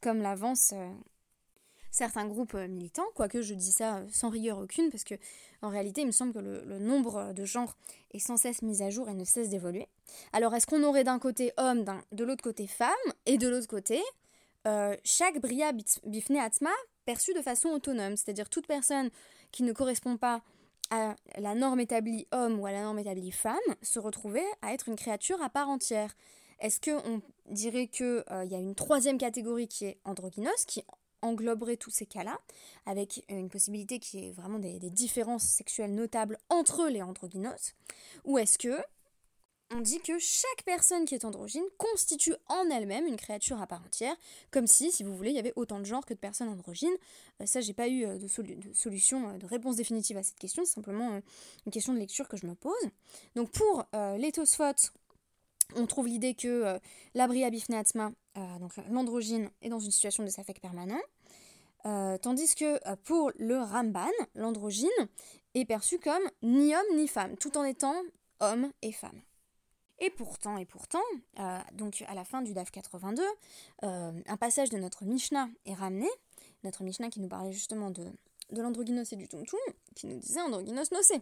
comme 0.00 0.22
l'avance 0.22 0.72
certains 1.90 2.26
groupes 2.26 2.54
militants, 2.54 3.06
quoique 3.14 3.42
je 3.42 3.54
dis 3.54 3.72
ça 3.72 4.04
sans 4.12 4.28
rigueur 4.28 4.58
aucune, 4.58 4.90
parce 4.90 5.02
que 5.02 5.14
en 5.62 5.68
réalité, 5.68 6.02
il 6.02 6.06
me 6.06 6.12
semble 6.12 6.32
que 6.32 6.38
le, 6.38 6.78
nombre 6.78 7.32
de 7.32 7.44
genres 7.44 7.76
est 8.12 8.20
sans 8.20 8.36
cesse 8.36 8.62
mis 8.62 8.82
à 8.82 8.90
jour 8.90 9.08
et 9.08 9.14
ne 9.14 9.24
cesse 9.24 9.48
d'évoluer. 9.48 9.88
Alors, 10.32 10.54
est-ce 10.54 10.66
qu'on 10.66 10.84
aurait 10.84 11.02
d'un 11.02 11.18
côté 11.18 11.52
homme, 11.56 11.84
de 12.12 12.24
l'autre 12.24 12.44
côté 12.44 12.68
femme, 12.68 12.92
et 13.26 13.36
de 13.36 13.48
l'autre 13.48 13.66
côté, 13.66 14.00
chaque 15.02 15.40
bria 15.40 15.72
bifne 16.04 16.36
atma 16.36 16.70
perçue 17.08 17.32
de 17.32 17.40
façon 17.40 17.70
autonome, 17.70 18.18
c'est-à-dire 18.18 18.50
toute 18.50 18.66
personne 18.66 19.08
qui 19.50 19.62
ne 19.62 19.72
correspond 19.72 20.18
pas 20.18 20.42
à 20.90 21.16
la 21.38 21.54
norme 21.54 21.80
établie 21.80 22.26
homme 22.32 22.60
ou 22.60 22.66
à 22.66 22.72
la 22.72 22.82
norme 22.82 22.98
établie 22.98 23.30
femme 23.30 23.56
se 23.80 23.98
retrouver 23.98 24.42
à 24.60 24.74
être 24.74 24.90
une 24.90 24.96
créature 24.96 25.40
à 25.40 25.48
part 25.48 25.70
entière. 25.70 26.14
Est-ce 26.60 26.82
qu'on 26.82 27.22
dirait 27.50 27.86
qu'il 27.86 28.24
euh, 28.30 28.44
y 28.44 28.54
a 28.54 28.58
une 28.58 28.74
troisième 28.74 29.16
catégorie 29.16 29.68
qui 29.68 29.86
est 29.86 29.98
androgynos, 30.04 30.66
qui 30.66 30.82
engloberait 31.22 31.78
tous 31.78 31.90
ces 31.90 32.04
cas-là, 32.04 32.38
avec 32.84 33.24
une 33.30 33.48
possibilité 33.48 34.00
qui 34.00 34.28
est 34.28 34.32
vraiment 34.32 34.58
des, 34.58 34.78
des 34.78 34.90
différences 34.90 35.44
sexuelles 35.44 35.94
notables 35.94 36.36
entre 36.50 36.88
les 36.88 37.00
androgynos 37.00 37.74
Ou 38.26 38.36
est-ce 38.36 38.58
que 38.58 38.76
on 39.70 39.80
dit 39.80 40.00
que 40.00 40.18
chaque 40.18 40.62
personne 40.64 41.04
qui 41.04 41.14
est 41.14 41.24
androgyne 41.24 41.64
constitue 41.76 42.34
en 42.46 42.70
elle-même 42.70 43.06
une 43.06 43.16
créature 43.16 43.60
à 43.60 43.66
part 43.66 43.82
entière, 43.84 44.16
comme 44.50 44.66
si, 44.66 44.90
si 44.90 45.02
vous 45.02 45.14
voulez, 45.14 45.30
il 45.30 45.36
y 45.36 45.38
avait 45.38 45.52
autant 45.56 45.78
de 45.78 45.84
genres 45.84 46.06
que 46.06 46.14
de 46.14 46.18
personnes 46.18 46.48
androgynes. 46.48 46.96
Euh, 47.42 47.46
ça, 47.46 47.60
j'ai 47.60 47.74
pas 47.74 47.88
eu 47.88 48.04
euh, 48.06 48.18
de, 48.18 48.28
solution, 48.72 49.28
euh, 49.28 49.32
de 49.38 49.46
réponse 49.46 49.76
définitive 49.76 50.16
à 50.16 50.22
cette 50.22 50.38
question, 50.38 50.64
c'est 50.64 50.74
simplement 50.74 51.20
une 51.66 51.72
question 51.72 51.92
de 51.92 51.98
lecture 51.98 52.28
que 52.28 52.36
je 52.36 52.46
me 52.46 52.54
pose. 52.54 52.72
Donc 53.34 53.50
pour 53.50 53.84
Tosfot, 54.32 54.90
on 55.76 55.86
trouve 55.86 56.06
l'idée 56.06 56.34
que 56.34 56.78
l'abria 57.14 57.50
bifneatma, 57.50 58.12
donc 58.60 58.72
l'androgyne, 58.90 59.50
est 59.62 59.68
dans 59.68 59.80
une 59.80 59.90
situation 59.90 60.24
de 60.24 60.30
saphek 60.30 60.60
permanent, 60.60 61.00
tandis 62.22 62.54
que 62.54 62.78
pour 63.04 63.30
le 63.38 63.58
Ramban, 63.58 64.10
l'androgyne 64.34 64.88
est 65.54 65.64
perçu 65.64 65.98
comme 65.98 66.22
ni 66.42 66.74
homme 66.74 66.96
ni 66.96 67.08
femme, 67.08 67.36
tout 67.36 67.56
en 67.58 67.64
étant 67.64 67.96
homme 68.40 68.70
et 68.82 68.92
femme. 68.92 69.20
Et 70.00 70.10
pourtant, 70.10 70.56
et 70.58 70.64
pourtant, 70.64 71.02
euh, 71.40 71.58
donc 71.72 72.04
à 72.06 72.14
la 72.14 72.24
fin 72.24 72.42
du 72.42 72.54
DAF 72.54 72.70
82, 72.70 73.22
euh, 73.82 74.12
un 74.26 74.36
passage 74.36 74.70
de 74.70 74.78
notre 74.78 75.04
Mishnah 75.04 75.48
est 75.66 75.74
ramené, 75.74 76.08
notre 76.62 76.84
Mishnah 76.84 77.10
qui 77.10 77.20
nous 77.20 77.28
parlait 77.28 77.52
justement 77.52 77.90
de, 77.90 78.04
de 78.52 78.62
l'androgynos 78.62 79.12
et 79.12 79.16
du 79.16 79.26
tumtum, 79.26 79.58
qui 79.96 80.06
nous 80.06 80.18
disait 80.18 80.40
androgynos 80.40 80.92
nocé. 80.92 81.20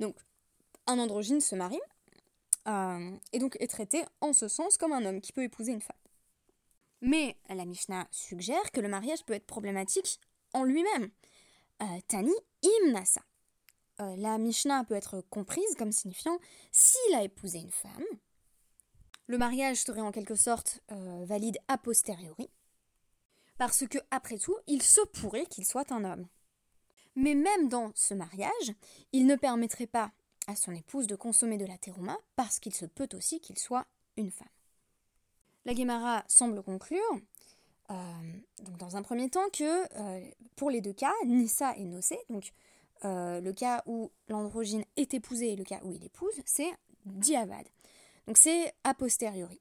Donc, 0.00 0.16
un 0.88 0.98
androgyne 0.98 1.40
se 1.40 1.54
marie, 1.54 1.80
euh, 2.66 3.16
et 3.32 3.38
donc 3.38 3.56
est 3.60 3.68
traité 3.68 4.04
en 4.20 4.32
ce 4.32 4.48
sens 4.48 4.76
comme 4.76 4.92
un 4.92 5.04
homme 5.04 5.20
qui 5.20 5.32
peut 5.32 5.44
épouser 5.44 5.72
une 5.72 5.80
femme. 5.80 5.96
Mais 7.02 7.36
la 7.48 7.64
Mishnah 7.64 8.08
suggère 8.10 8.72
que 8.72 8.80
le 8.80 8.88
mariage 8.88 9.24
peut 9.24 9.32
être 9.32 9.46
problématique 9.46 10.20
en 10.52 10.64
lui-même. 10.64 11.10
Tani 12.08 12.34
imnasa. 12.62 13.22
Euh, 14.00 14.16
la 14.16 14.38
Mishnah 14.38 14.84
peut 14.84 14.94
être 14.94 15.22
comprise 15.30 15.74
comme 15.76 15.92
signifiant 15.92 16.38
s'il 16.70 17.14
a 17.14 17.22
épousé 17.22 17.58
une 17.58 17.70
femme, 17.70 18.04
le 19.26 19.38
mariage 19.38 19.82
serait 19.82 20.00
en 20.00 20.12
quelque 20.12 20.36
sorte 20.36 20.80
euh, 20.90 21.24
valide 21.24 21.58
a 21.68 21.76
posteriori, 21.76 22.48
parce 23.58 23.86
que, 23.86 23.98
après 24.10 24.38
tout, 24.38 24.56
il 24.66 24.82
se 24.82 25.02
pourrait 25.12 25.46
qu'il 25.46 25.66
soit 25.66 25.92
un 25.92 26.04
homme. 26.04 26.26
Mais 27.14 27.34
même 27.34 27.68
dans 27.68 27.92
ce 27.94 28.14
mariage, 28.14 28.72
il 29.12 29.26
ne 29.26 29.36
permettrait 29.36 29.86
pas 29.86 30.12
à 30.46 30.56
son 30.56 30.72
épouse 30.72 31.06
de 31.06 31.16
consommer 31.16 31.58
de 31.58 31.66
la 31.66 31.76
terouma, 31.76 32.16
parce 32.36 32.58
qu'il 32.58 32.74
se 32.74 32.86
peut 32.86 33.08
aussi 33.12 33.40
qu'il 33.40 33.58
soit 33.58 33.86
une 34.16 34.30
femme. 34.30 34.48
La 35.66 35.74
Gemara 35.74 36.24
semble 36.26 36.62
conclure, 36.62 37.20
euh, 37.90 37.94
dans 38.78 38.96
un 38.96 39.02
premier 39.02 39.28
temps, 39.28 39.48
que 39.52 39.84
pour 40.56 40.70
les 40.70 40.80
deux 40.80 40.94
cas, 40.94 41.12
Nissa 41.26 41.76
et 41.76 41.84
Nosé, 41.84 42.18
donc 42.30 42.52
euh, 43.04 43.40
le 43.40 43.52
cas 43.52 43.82
où 43.86 44.10
l'androgyne 44.28 44.84
est 44.96 45.14
épousé 45.14 45.52
et 45.52 45.56
le 45.56 45.64
cas 45.64 45.80
où 45.84 45.92
il 45.92 46.04
épouse, 46.04 46.34
c'est 46.44 46.70
diavad. 47.06 47.66
Donc 48.26 48.36
c'est 48.36 48.72
a 48.84 48.94
posteriori. 48.94 49.60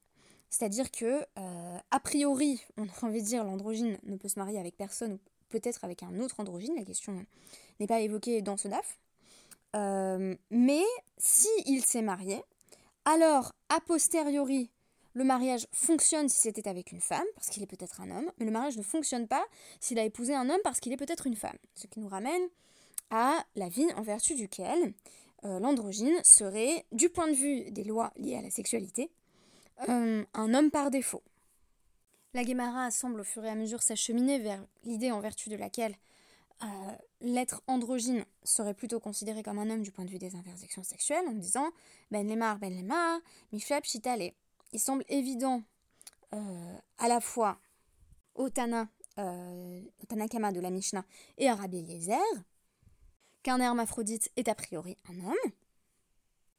C'est-à-dire 0.50 0.92
que, 0.92 1.26
euh, 1.38 1.78
a 1.92 2.00
priori, 2.00 2.62
on 2.78 2.84
a 2.84 3.06
envie 3.06 3.22
de 3.22 3.28
dire 3.28 3.44
l'androgyne 3.44 3.98
ne 4.04 4.16
peut 4.16 4.28
se 4.28 4.40
marier 4.40 4.60
avec 4.60 4.76
personne 4.76 5.14
ou 5.14 5.20
peut-être 5.50 5.84
avec 5.84 6.04
un 6.04 6.20
autre 6.20 6.40
androgyne, 6.40 6.76
la 6.76 6.84
question 6.84 7.26
n'est 7.80 7.88
pas 7.88 8.00
évoquée 8.00 8.42
dans 8.42 8.58
ce 8.58 8.68
DAF. 8.68 9.00
Euh, 9.76 10.36
mais 10.50 10.84
si 11.18 11.48
il 11.66 11.86
s'est 11.86 12.02
marié, 12.02 12.42
alors 13.06 13.54
a 13.70 13.80
posteriori, 13.82 14.72
le 15.14 15.24
mariage 15.24 15.68
fonctionne 15.72 16.30
si 16.30 16.40
c'était 16.40 16.68
avec 16.68 16.92
une 16.92 17.02
femme, 17.02 17.26
parce 17.36 17.50
qu'il 17.50 17.62
est 17.62 17.68
peut-être 17.68 18.02
un 18.02 18.10
homme, 18.10 18.32
mais 18.38 18.46
le 18.46 18.52
mariage 18.52 18.78
ne 18.78 18.84
fonctionne 18.84 19.28
pas 19.28 19.46
s'il 19.80 20.00
a 20.00 20.04
épousé 20.04 20.34
un 20.34 20.50
homme 20.50 20.60
parce 20.64 20.80
qu'il 20.80 20.94
est 20.94 20.98
peut-être 20.98 21.28
une 21.28 21.36
femme. 21.36 21.58
Ce 21.76 21.88
qui 21.88 22.00
nous 22.00 22.08
ramène 22.08 22.42
à 23.10 23.46
la 23.56 23.70
vie 23.70 23.88
en 23.96 24.02
vertu 24.02 24.36
duquel 24.36 24.94
euh, 25.46 25.60
l'androgyne 25.60 26.20
serait, 26.24 26.86
du 26.92 27.10
point 27.10 27.28
de 27.28 27.36
vue 27.36 27.72
des 27.72 27.84
lois 27.84 28.12
liées 28.18 28.36
à 28.36 28.42
la 28.42 28.50
sexualité, 28.50 29.10
euh, 29.88 30.26
un 30.34 30.54
homme 30.54 30.70
par 30.70 30.92
défaut. 30.92 31.24
La 32.34 32.44
Guémara 32.44 32.92
semble 32.92 33.22
au 33.22 33.24
fur 33.24 33.44
et 33.46 33.50
à 33.50 33.56
mesure 33.56 33.82
s'acheminer 33.82 34.40
vers 34.40 34.64
l'idée 34.84 35.12
en 35.12 35.22
vertu 35.22 35.50
de 35.50 35.56
laquelle 35.56 35.96
euh, 36.62 36.68
l'être 37.22 37.64
androgyne 37.68 38.26
serait 38.44 38.74
plutôt 38.74 39.00
considéré 39.00 39.42
comme 39.42 39.60
un 39.60 39.70
homme 39.70 39.82
du 39.82 39.92
point 39.92 40.04
de 40.04 40.10
vue 40.10 40.20
des 40.20 40.36
intersections 40.36 40.84
sexuelles, 40.84 41.26
en 41.28 41.34
disant 41.34 41.72
Ben 42.12 42.28
Lemar, 42.28 42.60
Ben 42.60 42.76
Lemar, 42.76 43.20
Miflab, 43.54 43.84
Chitale. 43.86 44.34
Il 44.74 44.80
semble 44.80 45.06
évident 45.08 45.64
à 46.32 47.08
la 47.08 47.20
fois 47.22 47.60
au 48.36 48.52
Tana, 48.52 48.88
au 49.18 50.06
Tanakama 50.08 50.52
de 50.52 50.60
la 50.60 50.70
Mishnah 50.70 51.04
et 51.40 51.50
à 51.50 51.56
Rabbi 51.56 51.80
Eliezer, 51.80 52.20
qu'un 53.44 53.60
hermaphrodite 53.60 54.32
est 54.36 54.48
a 54.48 54.56
priori 54.56 54.98
un 55.10 55.26
homme. 55.26 55.52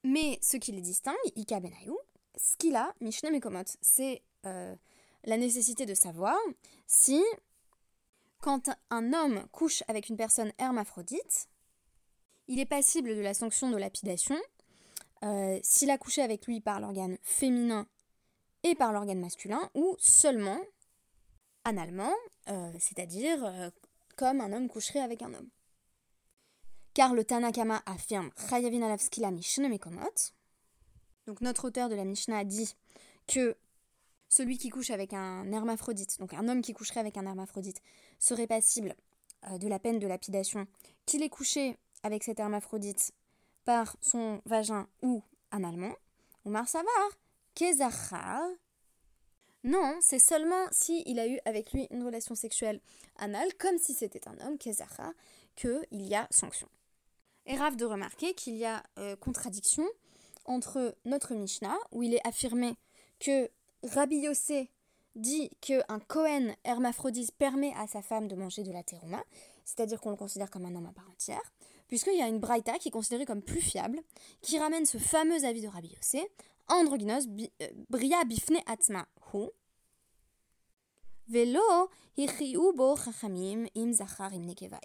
Mais 0.02 0.38
ce 0.42 0.56
qui 0.56 0.72
les 0.72 0.80
distingue, 0.80 1.16
Ika 1.36 1.60
Benayou, 1.60 1.98
ce 2.36 2.56
qu'il 2.56 2.76
a, 2.76 2.94
Mekomot, 3.00 3.64
c'est 3.82 4.22
euh, 4.46 4.74
la 5.24 5.36
nécessité 5.36 5.84
de 5.84 5.94
savoir 5.94 6.36
si, 6.86 7.22
quand 8.40 8.70
un 8.88 9.12
homme 9.12 9.46
couche 9.52 9.82
avec 9.88 10.08
une 10.08 10.16
personne 10.16 10.52
hermaphrodite, 10.58 11.48
il 12.48 12.58
est 12.58 12.66
passible 12.66 13.14
de 13.14 13.20
la 13.20 13.34
sanction 13.34 13.70
de 13.70 13.76
lapidation 13.76 14.38
euh, 15.22 15.60
s'il 15.62 15.90
a 15.90 15.98
couché 15.98 16.22
avec 16.22 16.46
lui 16.46 16.60
par 16.60 16.80
l'organe 16.80 17.18
féminin 17.22 17.86
et 18.62 18.74
par 18.74 18.92
l'organe 18.92 19.20
masculin, 19.20 19.70
ou 19.74 19.96
seulement 19.98 20.60
analement, 21.64 22.12
euh, 22.48 22.72
c'est-à-dire 22.78 23.70
comme 24.16 24.40
un 24.40 24.52
homme 24.52 24.68
coucherait 24.68 25.00
avec 25.00 25.22
un 25.22 25.32
homme 25.34 25.48
car 26.94 27.14
le 27.14 27.24
Tanakama 27.24 27.82
affirme 27.86 28.30
Chayavin 28.48 28.82
alavskila 28.82 29.30
mekomot. 29.30 30.32
Donc 31.26 31.40
notre 31.40 31.66
auteur 31.66 31.88
de 31.88 31.94
la 31.94 32.04
Mishnah 32.04 32.44
dit 32.44 32.74
que 33.26 33.56
celui 34.28 34.58
qui 34.58 34.68
couche 34.68 34.90
avec 34.90 35.12
un 35.12 35.50
hermaphrodite, 35.52 36.18
donc 36.18 36.34
un 36.34 36.48
homme 36.48 36.62
qui 36.62 36.72
coucherait 36.72 37.00
avec 37.00 37.16
un 37.16 37.26
hermaphrodite, 37.26 37.80
serait 38.18 38.46
passible 38.46 38.94
euh, 39.48 39.58
de 39.58 39.68
la 39.68 39.78
peine 39.78 39.98
de 39.98 40.06
lapidation, 40.06 40.66
qu'il 41.06 41.22
ait 41.22 41.28
couché 41.28 41.76
avec 42.02 42.24
cet 42.24 42.40
hermaphrodite 42.40 43.12
par 43.64 43.96
son 44.00 44.40
vagin 44.46 44.88
ou 45.02 45.22
analement, 45.50 45.94
ou 46.44 46.50
marsavar, 46.50 47.10
kezachar. 47.54 48.48
Non, 49.62 49.98
c'est 50.00 50.18
seulement 50.18 50.66
si 50.70 51.02
il 51.06 51.18
a 51.18 51.26
eu 51.26 51.38
avec 51.44 51.72
lui 51.72 51.86
une 51.90 52.04
relation 52.04 52.34
sexuelle 52.34 52.80
anale, 53.16 53.52
comme 53.58 53.78
si 53.78 53.94
c'était 53.94 54.26
un 54.26 54.38
homme, 54.46 54.58
kezachar, 54.58 55.12
qu'il 55.54 55.84
y 55.92 56.14
a 56.14 56.26
sanction 56.30 56.68
est 57.46 57.54
grave 57.54 57.76
de 57.76 57.84
remarquer 57.84 58.34
qu'il 58.34 58.56
y 58.56 58.64
a 58.64 58.82
euh, 58.98 59.16
contradiction 59.16 59.84
entre 60.44 60.94
notre 61.04 61.34
Mishnah, 61.34 61.76
où 61.92 62.02
il 62.02 62.14
est 62.14 62.26
affirmé 62.26 62.76
que 63.18 63.50
Rabbi 63.82 64.16
Yossé 64.16 64.70
dit 65.16 65.50
qu'un 65.60 66.00
Cohen 66.08 66.54
hermaphrodite 66.64 67.32
permet 67.32 67.72
à 67.76 67.86
sa 67.86 68.02
femme 68.02 68.28
de 68.28 68.36
manger 68.36 68.62
de 68.62 68.72
la 68.72 68.82
terouma, 68.82 69.22
c'est-à-dire 69.64 70.00
qu'on 70.00 70.10
le 70.10 70.16
considère 70.16 70.50
comme 70.50 70.64
un 70.64 70.74
homme 70.74 70.86
à 70.86 70.92
part 70.92 71.08
entière, 71.10 71.52
puisqu'il 71.88 72.16
y 72.16 72.22
a 72.22 72.28
une 72.28 72.38
Braïta 72.38 72.78
qui 72.78 72.88
est 72.88 72.92
considérée 72.92 73.26
comme 73.26 73.42
plus 73.42 73.60
fiable, 73.60 74.00
qui 74.42 74.58
ramène 74.58 74.86
ce 74.86 74.98
fameux 74.98 75.44
avis 75.44 75.62
de 75.62 75.68
Rabbi 75.68 75.88
Yossé, 75.88 76.26
androgynos 76.68 77.26
euh, 77.62 77.68
bria 77.88 78.24
bifne 78.24 78.58
atma 78.66 79.06
hu, 79.32 79.46
Velo 81.30 81.88
et 82.16 82.26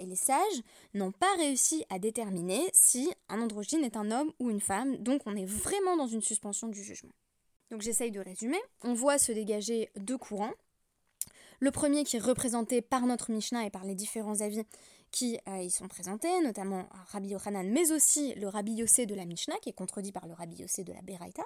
les 0.06 0.16
sages 0.16 0.62
n'ont 0.94 1.12
pas 1.12 1.36
réussi 1.38 1.84
à 1.90 2.00
déterminer 2.00 2.70
si 2.72 3.12
un 3.30 3.42
androgyne 3.42 3.84
est 3.84 3.98
un 3.98 4.12
homme 4.12 4.32
ou 4.40 4.52
une 4.52 4.62
femme, 4.62 4.98
donc 4.98 5.22
on 5.26 5.36
est 5.36 5.46
vraiment 5.46 5.98
dans 5.98 6.08
une 6.08 6.22
suspension 6.22 6.68
du 6.68 6.84
jugement. 6.84 7.14
Donc 7.72 7.82
j'essaye 7.82 8.12
de 8.12 8.20
résumer. 8.20 8.60
On 8.84 8.94
voit 8.94 9.18
se 9.18 9.32
dégager 9.32 9.90
deux 9.98 10.18
courants. 10.20 10.54
Le 11.60 11.72
premier 11.72 12.04
qui 12.04 12.18
est 12.18 12.24
représenté 12.24 12.82
par 12.82 13.08
notre 13.08 13.32
Mishnah 13.32 13.66
et 13.66 13.70
par 13.72 13.86
les 13.86 13.96
différents 13.96 14.42
avis 14.42 14.62
qui 15.12 15.40
euh, 15.48 15.62
y 15.62 15.72
sont 15.72 15.88
présentés, 15.88 16.42
notamment 16.42 16.88
Rabbi 17.08 17.30
Yochanan, 17.30 17.68
mais 17.70 17.92
aussi 17.92 18.36
le 18.36 18.50
Rabbi 18.50 18.74
Yossé 18.74 19.06
de 19.06 19.16
la 19.16 19.26
Mishnah, 19.26 19.56
qui 19.62 19.70
est 19.70 19.74
contredit 19.74 20.12
par 20.12 20.28
le 20.28 20.34
Rabbi 20.34 20.58
Yossé 20.58 20.84
de 20.84 20.94
la 20.94 21.02
Beraita. 21.02 21.44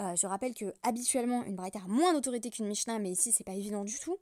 Euh, 0.00 0.14
je 0.14 0.26
rappelle 0.26 0.54
que 0.54 0.72
habituellement 0.82 1.42
une 1.44 1.56
braïta 1.56 1.80
a 1.80 1.88
moins 1.88 2.12
d'autorité 2.12 2.50
qu'une 2.50 2.66
Mishnah, 2.66 2.98
mais 2.98 3.10
ici 3.10 3.32
c'est 3.32 3.44
pas 3.44 3.54
évident 3.54 3.84
du 3.84 3.98
tout. 3.98 4.16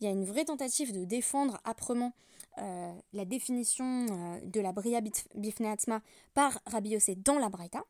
Il 0.00 0.04
y 0.04 0.06
a 0.06 0.10
une 0.10 0.24
vraie 0.24 0.44
tentative 0.44 0.92
de 0.92 1.04
défendre 1.04 1.58
âprement 1.64 2.12
euh, 2.58 2.92
la 3.14 3.24
définition 3.24 4.06
euh, 4.10 4.40
de 4.44 4.60
la 4.60 4.72
Bria 4.72 5.00
Bifneatma 5.34 6.02
par 6.34 6.60
Rabbi 6.66 6.90
Yossé 6.90 7.14
dans 7.14 7.38
la 7.38 7.48
braïta. 7.48 7.82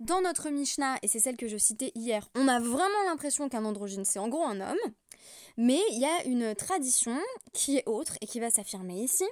Dans 0.00 0.22
notre 0.22 0.48
Mishnah, 0.48 0.96
et 1.02 1.08
c'est 1.08 1.20
celle 1.20 1.36
que 1.36 1.46
je 1.46 1.58
citais 1.58 1.92
hier, 1.94 2.28
on 2.34 2.48
a 2.48 2.58
vraiment 2.58 3.02
l'impression 3.06 3.48
qu'un 3.48 3.64
androgyne 3.64 4.04
c'est 4.04 4.18
en 4.18 4.28
gros 4.28 4.44
un 4.44 4.60
homme, 4.60 4.78
mais 5.56 5.78
il 5.92 6.00
y 6.00 6.06
a 6.06 6.24
une 6.24 6.54
tradition 6.54 7.16
qui 7.52 7.76
est 7.76 7.86
autre 7.86 8.16
et 8.22 8.26
qui 8.26 8.40
va 8.40 8.50
s'affirmer 8.50 9.02
ici, 9.02 9.24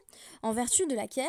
en 0.42 0.52
vertu 0.52 0.86
de 0.86 0.94
laquelle 0.94 1.26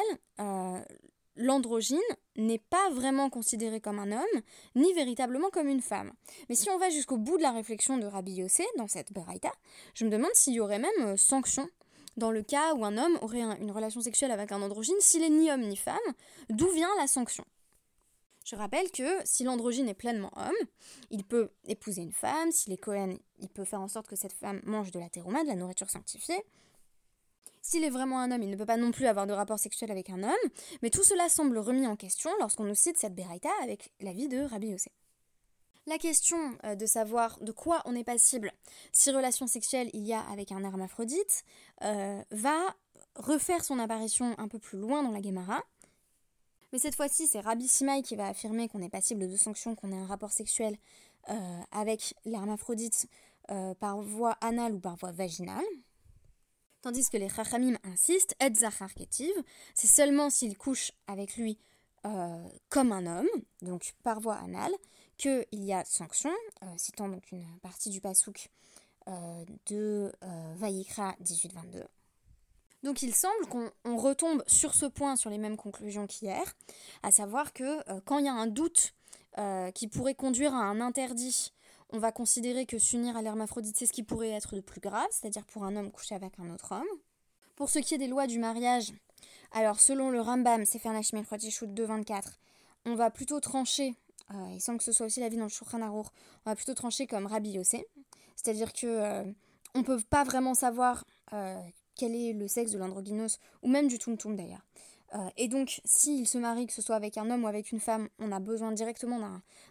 l'androgyne 1.39 1.97
n'est 2.35 2.59
pas 2.59 2.89
vraiment 2.91 3.29
considéré 3.29 3.81
comme 3.81 3.97
un 3.97 4.11
homme, 4.11 4.41
ni 4.75 4.93
véritablement 4.93 5.49
comme 5.49 5.69
une 5.69 5.81
femme. 5.81 6.11
Mais 6.49 6.55
si 6.55 6.69
on 6.69 6.77
va 6.77 6.89
jusqu'au 6.89 7.17
bout 7.17 7.37
de 7.37 7.43
la 7.43 7.51
réflexion 7.51 7.97
de 7.97 8.05
Rabbi 8.05 8.33
Yossé 8.33 8.65
dans 8.77 8.87
cette 8.87 9.13
Beraïta, 9.13 9.51
je 9.95 10.05
me 10.05 10.11
demande 10.11 10.31
s'il 10.35 10.53
y 10.53 10.59
aurait 10.59 10.79
même 10.79 10.91
euh, 11.01 11.17
sanction 11.17 11.67
dans 12.17 12.31
le 12.31 12.43
cas 12.43 12.73
où 12.73 12.83
un 12.83 12.97
homme 12.97 13.17
aurait 13.21 13.41
une 13.41 13.71
relation 13.71 14.01
sexuelle 14.01 14.31
avec 14.31 14.51
un 14.51 14.61
androgyne, 14.61 14.99
s'il 14.99 15.23
est 15.23 15.29
ni 15.29 15.49
homme 15.49 15.61
ni 15.61 15.77
femme, 15.77 15.97
d'où 16.49 16.69
vient 16.71 16.89
la 16.99 17.07
sanction? 17.07 17.45
Je 18.43 18.55
rappelle 18.55 18.91
que 18.91 19.07
si 19.23 19.43
l'androgyne 19.43 19.87
est 19.87 19.93
pleinement 19.93 20.31
homme, 20.35 20.67
il 21.11 21.23
peut 21.23 21.51
épouser 21.65 22.01
une 22.01 22.11
femme, 22.11 22.51
s'il 22.51 22.73
est 22.73 22.77
Cohen, 22.77 23.15
il 23.39 23.47
peut 23.47 23.63
faire 23.63 23.79
en 23.79 23.87
sorte 23.87 24.07
que 24.07 24.15
cette 24.15 24.33
femme 24.33 24.59
mange 24.65 24.91
de 24.91 24.99
la 24.99 25.07
terouma, 25.07 25.43
de 25.43 25.49
la 25.49 25.55
nourriture 25.55 25.89
sanctifiée. 25.89 26.43
S'il 27.61 27.83
est 27.83 27.89
vraiment 27.89 28.19
un 28.19 28.31
homme, 28.31 28.41
il 28.41 28.49
ne 28.49 28.55
peut 28.55 28.65
pas 28.65 28.77
non 28.77 28.91
plus 28.91 29.05
avoir 29.05 29.27
de 29.27 29.33
rapport 29.33 29.59
sexuel 29.59 29.91
avec 29.91 30.09
un 30.09 30.23
homme, 30.23 30.49
mais 30.81 30.89
tout 30.89 31.03
cela 31.03 31.27
semble 31.29 31.57
remis 31.57 31.87
en 31.87 31.95
question 31.95 32.31
lorsqu'on 32.39 32.63
nous 32.63 32.75
cite 32.75 32.97
cette 32.97 33.15
Beraïta 33.15 33.49
avec 33.61 33.91
la 33.99 34.13
vie 34.13 34.27
de 34.27 34.39
Rabbi 34.39 34.67
Yossé. 34.67 34.91
La 35.85 35.97
question 35.97 36.37
euh, 36.65 36.75
de 36.75 36.85
savoir 36.85 37.39
de 37.41 37.51
quoi 37.51 37.81
on 37.85 37.95
est 37.95 38.03
passible 38.03 38.51
si 38.91 39.11
relation 39.11 39.47
sexuelle 39.47 39.89
il 39.93 40.05
y 40.05 40.13
a 40.13 40.21
avec 40.29 40.51
un 40.51 40.63
hermaphrodite 40.63 41.43
euh, 41.83 42.21
va 42.31 42.75
refaire 43.15 43.63
son 43.63 43.79
apparition 43.79 44.35
un 44.37 44.47
peu 44.47 44.59
plus 44.59 44.77
loin 44.77 45.03
dans 45.03 45.11
la 45.11 45.21
Gemara, 45.21 45.61
mais 46.71 46.77
cette 46.77 46.95
fois-ci, 46.95 47.25
c'est 47.25 47.39
Rabbi 47.39 47.67
Simai 47.67 48.03
qui 48.03 48.15
va 48.15 48.27
affirmer 48.27 48.69
qu'on 48.69 48.81
est 48.83 48.89
passible 48.89 49.27
de 49.27 49.35
sanctions, 49.35 49.73
qu'on 49.73 49.91
ait 49.91 49.97
un 49.97 50.05
rapport 50.05 50.31
sexuel 50.31 50.77
euh, 51.29 51.61
avec 51.71 52.13
l'hermaphrodite 52.25 53.07
par 53.79 53.99
voie 53.99 54.37
anale 54.41 54.75
ou 54.75 54.79
par 54.79 54.95
voie 54.95 55.11
vaginale. 55.11 55.65
Tandis 56.81 57.09
que 57.09 57.17
les 57.17 57.29
Chachamim 57.29 57.77
insistent, 57.83 58.35
c'est 59.73 59.87
seulement 59.87 60.29
s'il 60.29 60.57
couche 60.57 60.91
avec 61.07 61.35
lui 61.37 61.57
euh, 62.05 62.47
comme 62.69 62.91
un 62.91 63.05
homme, 63.05 63.27
donc 63.61 63.93
par 64.03 64.19
voie 64.19 64.35
anale, 64.35 64.71
qu'il 65.17 65.45
y 65.51 65.73
a 65.73 65.83
sanction, 65.83 66.31
citant 66.77 67.09
donc 67.09 67.31
une 67.31 67.45
partie 67.61 67.89
du 67.89 67.99
Pasouk 67.99 68.49
de 69.65 70.11
Vayikra 70.55 71.15
18-22. 71.21 71.83
Donc 72.83 73.01
il 73.01 73.13
semble 73.13 73.45
qu'on 73.47 73.97
retombe 73.97 74.43
sur 74.47 74.73
ce 74.73 74.85
point 74.85 75.15
sur 75.15 75.29
les 75.29 75.37
mêmes 75.37 75.57
conclusions 75.57 76.07
qu'hier, 76.07 76.43
à 77.03 77.11
savoir 77.11 77.53
que 77.53 77.79
euh, 77.91 77.99
quand 78.05 78.19
il 78.19 78.25
y 78.25 78.29
a 78.29 78.33
un 78.33 78.47
doute 78.47 78.93
euh, 79.37 79.71
qui 79.71 79.87
pourrait 79.87 80.15
conduire 80.15 80.53
à 80.53 80.63
un 80.63 80.79
interdit, 80.79 81.51
on 81.91 81.99
va 81.99 82.11
considérer 82.11 82.65
que 82.65 82.77
s'unir 82.77 83.17
à 83.17 83.21
l'hermaphrodite, 83.21 83.77
c'est 83.77 83.85
ce 83.85 83.93
qui 83.93 84.03
pourrait 84.03 84.29
être 84.29 84.55
de 84.55 84.61
plus 84.61 84.81
grave, 84.81 85.07
c'est-à-dire 85.11 85.45
pour 85.45 85.63
un 85.63 85.75
homme 85.75 85.91
coucher 85.91 86.15
avec 86.15 86.39
un 86.39 86.53
autre 86.53 86.73
homme. 86.73 86.87
Pour 87.55 87.69
ce 87.69 87.79
qui 87.79 87.93
est 87.93 87.97
des 87.97 88.07
lois 88.07 88.27
du 88.27 88.39
mariage, 88.39 88.93
alors 89.51 89.79
selon 89.79 90.09
le 90.09 90.21
Rambam, 90.21 90.65
c'est 90.65 90.79
faire 90.79 90.93
la 90.93 91.01
2.24, 91.01 92.23
on 92.85 92.95
va 92.95 93.09
plutôt 93.09 93.39
trancher, 93.39 93.95
euh, 94.33 94.55
et 94.55 94.59
sans 94.59 94.77
que 94.77 94.83
ce 94.83 94.91
soit 94.91 95.07
aussi 95.07 95.19
la 95.19 95.29
vie 95.29 95.37
dans 95.37 95.43
le 95.43 95.49
Shulchan 95.49 95.81
on 95.81 96.03
va 96.45 96.55
plutôt 96.55 96.73
trancher 96.73 97.07
comme 97.07 97.25
Rabbi 97.25 97.51
Yossé, 97.51 97.85
c'est-à-dire 98.35 98.71
que 98.71 99.25
on 99.75 99.83
peut 99.83 99.99
pas 100.09 100.23
vraiment 100.23 100.53
savoir 100.53 101.05
quel 101.95 102.15
est 102.15 102.33
le 102.33 102.47
sexe 102.47 102.71
de 102.71 102.77
l'androgynos, 102.77 103.39
ou 103.61 103.67
même 103.67 103.87
du 103.87 103.99
tum-tum 103.99 104.35
d'ailleurs. 104.35 104.65
Euh, 105.15 105.29
et 105.37 105.47
donc, 105.47 105.81
s'il 105.85 106.27
se 106.27 106.37
marie, 106.37 106.67
que 106.67 106.73
ce 106.73 106.81
soit 106.81 106.95
avec 106.95 107.17
un 107.17 107.29
homme 107.29 107.43
ou 107.43 107.47
avec 107.47 107.71
une 107.71 107.79
femme, 107.79 108.09
on 108.19 108.31
a 108.31 108.39
besoin 108.39 108.71
directement 108.71 109.19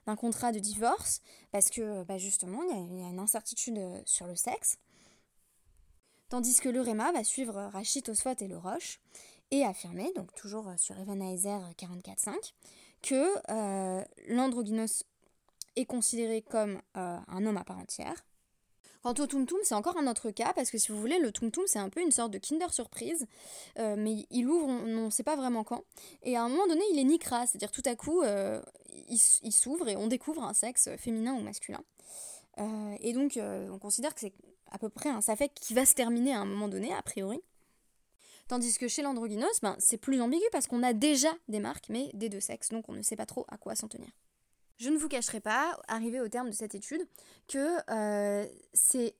d'un 0.06 0.16
contrat 0.16 0.52
de 0.52 0.58
divorce, 0.58 1.20
parce 1.52 1.70
que 1.70 2.02
bah, 2.04 2.18
justement, 2.18 2.62
il 2.62 2.98
y, 2.98 3.04
a 3.04 3.08
une 3.08 3.18
incertitude 3.18 3.78
euh, 3.78 4.00
sur 4.04 4.26
le 4.26 4.34
sexe. 4.34 4.78
Tandis 6.28 6.60
que 6.60 6.68
le 6.68 6.80
Réma 6.80 7.12
va 7.12 7.24
suivre 7.24 7.54
Rachid, 7.72 8.08
Osphot 8.08 8.34
et 8.40 8.48
le 8.48 8.58
Roche, 8.58 9.00
et 9.50 9.64
affirmer, 9.64 10.12
donc 10.14 10.34
toujours 10.34 10.68
euh, 10.68 10.76
sur 10.76 10.98
Evan 10.98 11.18
44.5, 11.18 12.34
que 13.00 14.34
l'androgynos 14.34 15.04
est 15.76 15.84
considéré 15.84 16.42
comme 16.42 16.82
un 16.94 17.46
homme 17.46 17.56
à 17.56 17.62
part 17.62 17.78
entière, 17.78 18.24
Quant 19.02 19.14
au 19.14 19.26
Tum 19.26 19.46
Tum, 19.46 19.58
c'est 19.62 19.74
encore 19.74 19.96
un 19.96 20.06
autre 20.08 20.30
cas, 20.30 20.52
parce 20.54 20.70
que 20.70 20.78
si 20.78 20.90
vous 20.90 21.00
voulez, 21.00 21.18
le 21.18 21.30
Tum 21.30 21.50
Tum, 21.50 21.64
c'est 21.66 21.78
un 21.78 21.88
peu 21.88 22.00
une 22.00 22.10
sorte 22.10 22.32
de 22.32 22.38
Kinder 22.38 22.72
Surprise, 22.72 23.26
euh, 23.78 23.94
mais 23.96 24.26
il 24.30 24.48
ouvre, 24.48 24.66
on 24.66 25.04
ne 25.06 25.10
sait 25.10 25.22
pas 25.22 25.36
vraiment 25.36 25.62
quand, 25.62 25.84
et 26.22 26.36
à 26.36 26.42
un 26.42 26.48
moment 26.48 26.66
donné, 26.66 26.82
il 26.92 26.98
est 26.98 27.04
Nikra, 27.04 27.46
c'est-à-dire 27.46 27.70
tout 27.70 27.82
à 27.84 27.94
coup, 27.94 28.22
euh, 28.22 28.60
il, 29.08 29.52
s'ouvre 29.52 29.88
et 29.88 29.96
on 29.96 30.08
découvre 30.08 30.42
un 30.42 30.52
sexe 30.52 30.88
féminin 30.98 31.34
ou 31.34 31.40
masculin. 31.40 31.82
Euh, 32.58 32.96
et 33.00 33.12
donc, 33.12 33.38
on 33.38 33.78
considère 33.78 34.14
que 34.14 34.20
c'est 34.20 34.34
à 34.70 34.78
peu 34.78 34.88
près 34.88 35.08
un 35.08 35.20
safek 35.20 35.54
qui 35.54 35.74
va 35.74 35.86
se 35.86 35.94
terminer 35.94 36.34
à 36.34 36.40
un 36.40 36.44
moment 36.44 36.68
donné, 36.68 36.92
a 36.92 37.02
priori. 37.02 37.40
Tandis 38.48 38.78
que 38.78 38.88
chez 38.88 39.02
l'androgynos, 39.02 39.60
ben, 39.62 39.76
c'est 39.78 39.98
plus 39.98 40.20
ambigu 40.20 40.44
parce 40.52 40.66
qu'on 40.66 40.82
a 40.82 40.92
déjà 40.92 41.32
des 41.48 41.60
marques, 41.60 41.88
mais 41.90 42.10
des 42.14 42.28
deux 42.28 42.40
sexes, 42.40 42.70
donc 42.70 42.88
on 42.88 42.94
ne 42.94 43.02
sait 43.02 43.16
pas 43.16 43.26
trop 43.26 43.44
à 43.48 43.58
quoi 43.58 43.74
s'en 43.74 43.88
tenir. 43.88 44.10
Je 44.78 44.90
ne 44.90 44.96
vous 44.96 45.08
cacherai 45.08 45.40
pas, 45.40 45.76
arrivé 45.88 46.20
au 46.20 46.28
terme 46.28 46.50
de 46.50 46.54
cette 46.54 46.74
étude, 46.74 47.04
que 47.48 47.78
euh, 47.90 48.46
c'est 48.72 49.16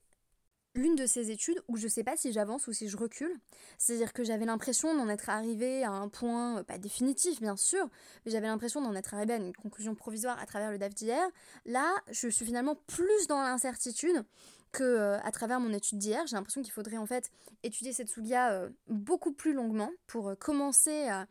l'une 0.76 0.94
de 0.94 1.04
ces 1.04 1.32
études 1.32 1.60
où 1.66 1.76
je 1.76 1.84
ne 1.84 1.88
sais 1.88 2.04
pas 2.04 2.16
si 2.16 2.32
j'avance 2.32 2.68
ou 2.68 2.72
si 2.72 2.88
je 2.88 2.96
recule. 2.96 3.34
C'est-à-dire 3.76 4.12
que 4.12 4.22
j'avais 4.22 4.44
l'impression 4.44 4.94
d'en 4.94 5.08
être 5.08 5.30
arrivé 5.30 5.82
à 5.82 5.90
un 5.90 6.08
point, 6.08 6.58
euh, 6.58 6.62
pas 6.62 6.78
définitif 6.78 7.40
bien 7.40 7.56
sûr, 7.56 7.88
mais 8.24 8.30
j'avais 8.30 8.46
l'impression 8.46 8.80
d'en 8.80 8.94
être 8.94 9.14
arrivé 9.14 9.32
à 9.32 9.36
une 9.38 9.52
conclusion 9.52 9.96
provisoire 9.96 10.38
à 10.38 10.46
travers 10.46 10.70
le 10.70 10.78
DAF 10.78 10.94
d'hier. 10.94 11.28
Là, 11.66 11.92
je 12.08 12.28
suis 12.28 12.44
finalement 12.44 12.76
plus 12.86 13.26
dans 13.26 13.42
l'incertitude 13.42 14.24
que 14.70 14.84
euh, 14.84 15.18
à 15.22 15.32
travers 15.32 15.58
mon 15.58 15.72
étude 15.72 15.98
d'hier. 15.98 16.24
J'ai 16.28 16.36
l'impression 16.36 16.62
qu'il 16.62 16.72
faudrait 16.72 16.98
en 16.98 17.06
fait 17.06 17.32
étudier 17.64 17.92
cette 17.92 18.10
Sugia 18.10 18.68
beaucoup 18.86 19.32
plus 19.32 19.54
longuement 19.54 19.90
pour 20.06 20.38
commencer 20.38 21.08
à 21.08 21.26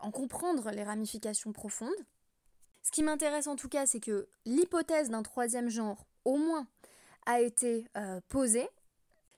en 0.00 0.10
comprendre 0.10 0.70
les 0.70 0.84
ramifications 0.84 1.52
profondes. 1.52 1.90
Ce 2.82 2.90
qui 2.90 3.02
m'intéresse 3.02 3.46
en 3.46 3.56
tout 3.56 3.68
cas, 3.68 3.86
c'est 3.86 4.00
que 4.00 4.28
l'hypothèse 4.44 5.10
d'un 5.10 5.22
troisième 5.22 5.68
genre, 5.68 6.04
au 6.24 6.36
moins, 6.36 6.66
a 7.26 7.40
été 7.40 7.86
euh, 7.96 8.20
posée. 8.28 8.68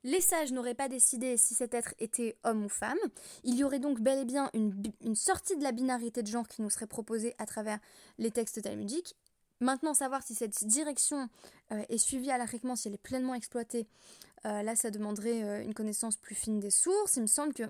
Les 0.02 0.20
sages 0.20 0.52
n'auraient 0.52 0.74
pas 0.74 0.88
décidé 0.88 1.36
si 1.36 1.54
cet 1.54 1.72
être 1.72 1.94
était 1.98 2.36
homme 2.44 2.64
ou 2.64 2.68
femme. 2.68 2.98
Il 3.42 3.54
y 3.54 3.64
aurait 3.64 3.78
donc 3.78 4.00
bel 4.00 4.18
et 4.18 4.24
bien 4.24 4.50
une, 4.52 5.14
sortie 5.14 5.56
de 5.56 5.62
la 5.62 5.72
binarité 5.72 6.22
de 6.22 6.26
genre 6.26 6.46
qui 6.46 6.60
nous 6.60 6.68
serait 6.68 6.86
proposée 6.86 7.34
à 7.38 7.46
travers 7.46 7.78
les 8.18 8.30
textes 8.30 8.60
talmudiques. 8.62 9.16
Maintenant, 9.60 9.94
savoir 9.94 10.22
si 10.22 10.34
cette 10.34 10.64
direction 10.64 11.28
euh, 11.72 11.82
est 11.88 11.98
suivie 11.98 12.30
à 12.30 12.36
l'arriquement, 12.38 12.76
si 12.76 12.88
elle 12.88 12.94
est 12.94 12.98
pleinement 12.98 13.34
exploitée, 13.34 13.86
euh, 14.44 14.62
là, 14.62 14.76
ça 14.76 14.90
demanderait 14.90 15.64
une 15.64 15.72
connaissance 15.72 16.16
plus 16.16 16.34
fine 16.34 16.60
des 16.60 16.70
sources. 16.70 17.16
Il 17.16 17.22
me 17.22 17.26
semble 17.26 17.54
que 17.54 17.62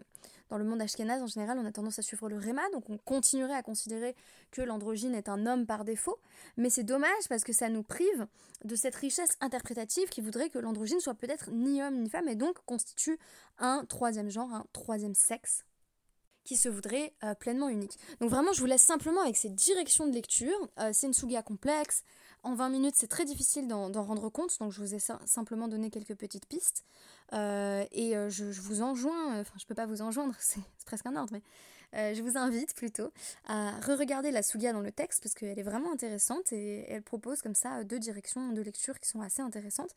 dans 0.54 0.58
le 0.58 0.64
monde 0.64 0.82
ashkénaze, 0.82 1.20
en 1.20 1.26
général, 1.26 1.58
on 1.58 1.66
a 1.66 1.72
tendance 1.72 1.98
à 1.98 2.02
suivre 2.02 2.28
le 2.28 2.36
Réma, 2.36 2.62
donc 2.72 2.88
on 2.88 2.96
continuerait 2.96 3.56
à 3.56 3.62
considérer 3.64 4.14
que 4.52 4.62
l'androgyne 4.62 5.12
est 5.16 5.28
un 5.28 5.46
homme 5.46 5.66
par 5.66 5.84
défaut. 5.84 6.20
Mais 6.56 6.70
c'est 6.70 6.84
dommage 6.84 7.10
parce 7.28 7.42
que 7.42 7.52
ça 7.52 7.68
nous 7.68 7.82
prive 7.82 8.28
de 8.64 8.76
cette 8.76 8.94
richesse 8.94 9.36
interprétative 9.40 10.08
qui 10.10 10.20
voudrait 10.20 10.50
que 10.50 10.60
l'androgyne 10.60 11.00
soit 11.00 11.14
peut-être 11.14 11.50
ni 11.50 11.82
homme 11.82 12.00
ni 12.00 12.08
femme 12.08 12.28
et 12.28 12.36
donc 12.36 12.56
constitue 12.66 13.18
un 13.58 13.84
troisième 13.84 14.30
genre, 14.30 14.52
un 14.54 14.64
troisième 14.72 15.16
sexe 15.16 15.64
qui 16.44 16.56
se 16.56 16.68
voudrait 16.68 17.12
euh, 17.24 17.34
pleinement 17.34 17.68
unique. 17.68 17.98
Donc 18.20 18.30
vraiment, 18.30 18.52
je 18.52 18.60
vous 18.60 18.66
laisse 18.66 18.82
simplement 18.82 19.22
avec 19.22 19.36
ces 19.36 19.48
directions 19.48 20.06
de 20.06 20.12
lecture. 20.12 20.56
Euh, 20.78 20.90
c'est 20.92 21.06
une 21.06 21.14
sugia 21.14 21.42
complexe. 21.42 22.04
En 22.42 22.54
20 22.54 22.68
minutes, 22.68 22.94
c'est 22.96 23.08
très 23.08 23.24
difficile 23.24 23.66
d'en 23.68 23.90
rendre 23.90 24.28
compte, 24.28 24.58
donc 24.60 24.70
je 24.70 24.78
vous 24.82 24.94
ai 24.94 24.98
simplement 25.24 25.66
donné 25.66 25.88
quelques 25.88 26.14
petites 26.14 26.44
pistes. 26.44 26.84
Euh, 27.32 27.86
et 27.90 28.12
je, 28.28 28.44
vous 28.60 28.82
enjoins, 28.82 29.40
enfin 29.40 29.54
je 29.58 29.64
peux 29.64 29.74
pas 29.74 29.86
vous 29.86 30.02
enjoindre, 30.02 30.34
c'est 30.40 30.60
presque 30.84 31.06
un 31.06 31.16
ordre, 31.16 31.32
mais 31.32 32.14
je 32.14 32.20
vous 32.20 32.36
invite 32.36 32.74
plutôt 32.74 33.12
à 33.46 33.80
re-regarder 33.80 34.30
la 34.30 34.42
Suga 34.42 34.74
dans 34.74 34.80
le 34.80 34.92
texte 34.92 35.22
parce 35.22 35.34
qu'elle 35.34 35.58
est 35.58 35.62
vraiment 35.62 35.90
intéressante 35.90 36.52
et 36.52 36.84
elle 36.90 37.02
propose 37.02 37.40
comme 37.40 37.54
ça 37.54 37.82
deux 37.82 37.98
directions 37.98 38.52
de 38.52 38.60
lecture 38.60 39.00
qui 39.00 39.08
sont 39.08 39.22
assez 39.22 39.40
intéressantes. 39.40 39.94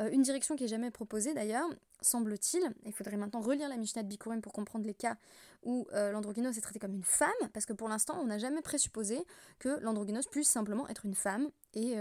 Une 0.00 0.22
direction 0.22 0.56
qui 0.56 0.64
est 0.64 0.68
jamais 0.68 0.90
proposée 0.90 1.34
d'ailleurs, 1.34 1.68
semble-t-il, 2.00 2.62
il 2.84 2.92
faudrait 2.92 3.16
maintenant 3.16 3.40
relire 3.40 3.68
la 3.68 3.76
Mishnah 3.76 4.02
de 4.02 4.08
Bikurim 4.08 4.40
pour 4.40 4.52
comprendre 4.52 4.86
les 4.86 4.94
cas 4.94 5.16
où 5.64 5.88
l'androgynos 5.92 6.56
est 6.56 6.60
traité 6.60 6.78
comme 6.78 6.94
une 6.94 7.04
femme, 7.04 7.30
parce 7.52 7.66
que 7.66 7.72
pour 7.72 7.88
l'instant 7.88 8.18
on 8.20 8.26
n'a 8.26 8.38
jamais 8.38 8.62
présupposé 8.62 9.24
que 9.58 9.80
l'androgynos 9.80 10.26
puisse 10.28 10.48
simplement 10.48 10.86
être 10.88 11.04
une 11.04 11.16
femme, 11.16 11.50
et 11.74 11.96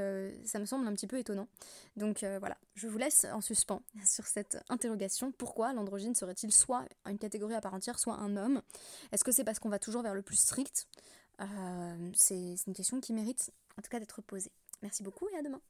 ça 0.46 0.60
me 0.60 0.66
semble 0.66 0.88
un 0.88 0.94
petit 0.94 1.08
peu 1.08 1.18
étonnant. 1.18 1.48
Donc 1.96 2.24
voilà, 2.40 2.58
je 2.76 2.88
vous 2.88 3.00
laisse 3.00 3.26
en 3.34 3.42
suspens 3.42 3.82
sur 4.06 4.28
cette 4.28 4.60
interrogation. 4.70 5.32
Pourquoi 5.32 5.74
l'androgyne 5.74 6.14
serait-il 6.14 6.54
soit 6.54 6.86
une 7.08 7.18
catégorie 7.18 7.56
à 7.56 7.62
part 7.62 7.74
entière, 7.74 7.98
soit 7.98 8.16
un 8.16 8.38
homme? 8.38 8.62
Est-ce 9.12 9.24
que 9.24 9.32
c'est 9.32 9.44
parce 9.44 9.58
qu'on 9.58 9.70
va 9.70 9.80
toujours 9.80 10.04
vers 10.04 10.14
le 10.14 10.22
plus 10.22 10.38
strict? 10.38 10.88
Euh, 11.42 12.12
C'est 12.14 12.56
une 12.68 12.74
question 12.74 13.00
qui 13.00 13.14
mérite 13.14 13.52
en 13.78 13.82
tout 13.82 13.90
cas 13.90 14.00
d'être 14.00 14.22
posée. 14.22 14.52
Merci 14.82 15.04
beaucoup 15.04 15.28
et 15.30 15.38
à 15.38 15.42
demain. 15.42 15.62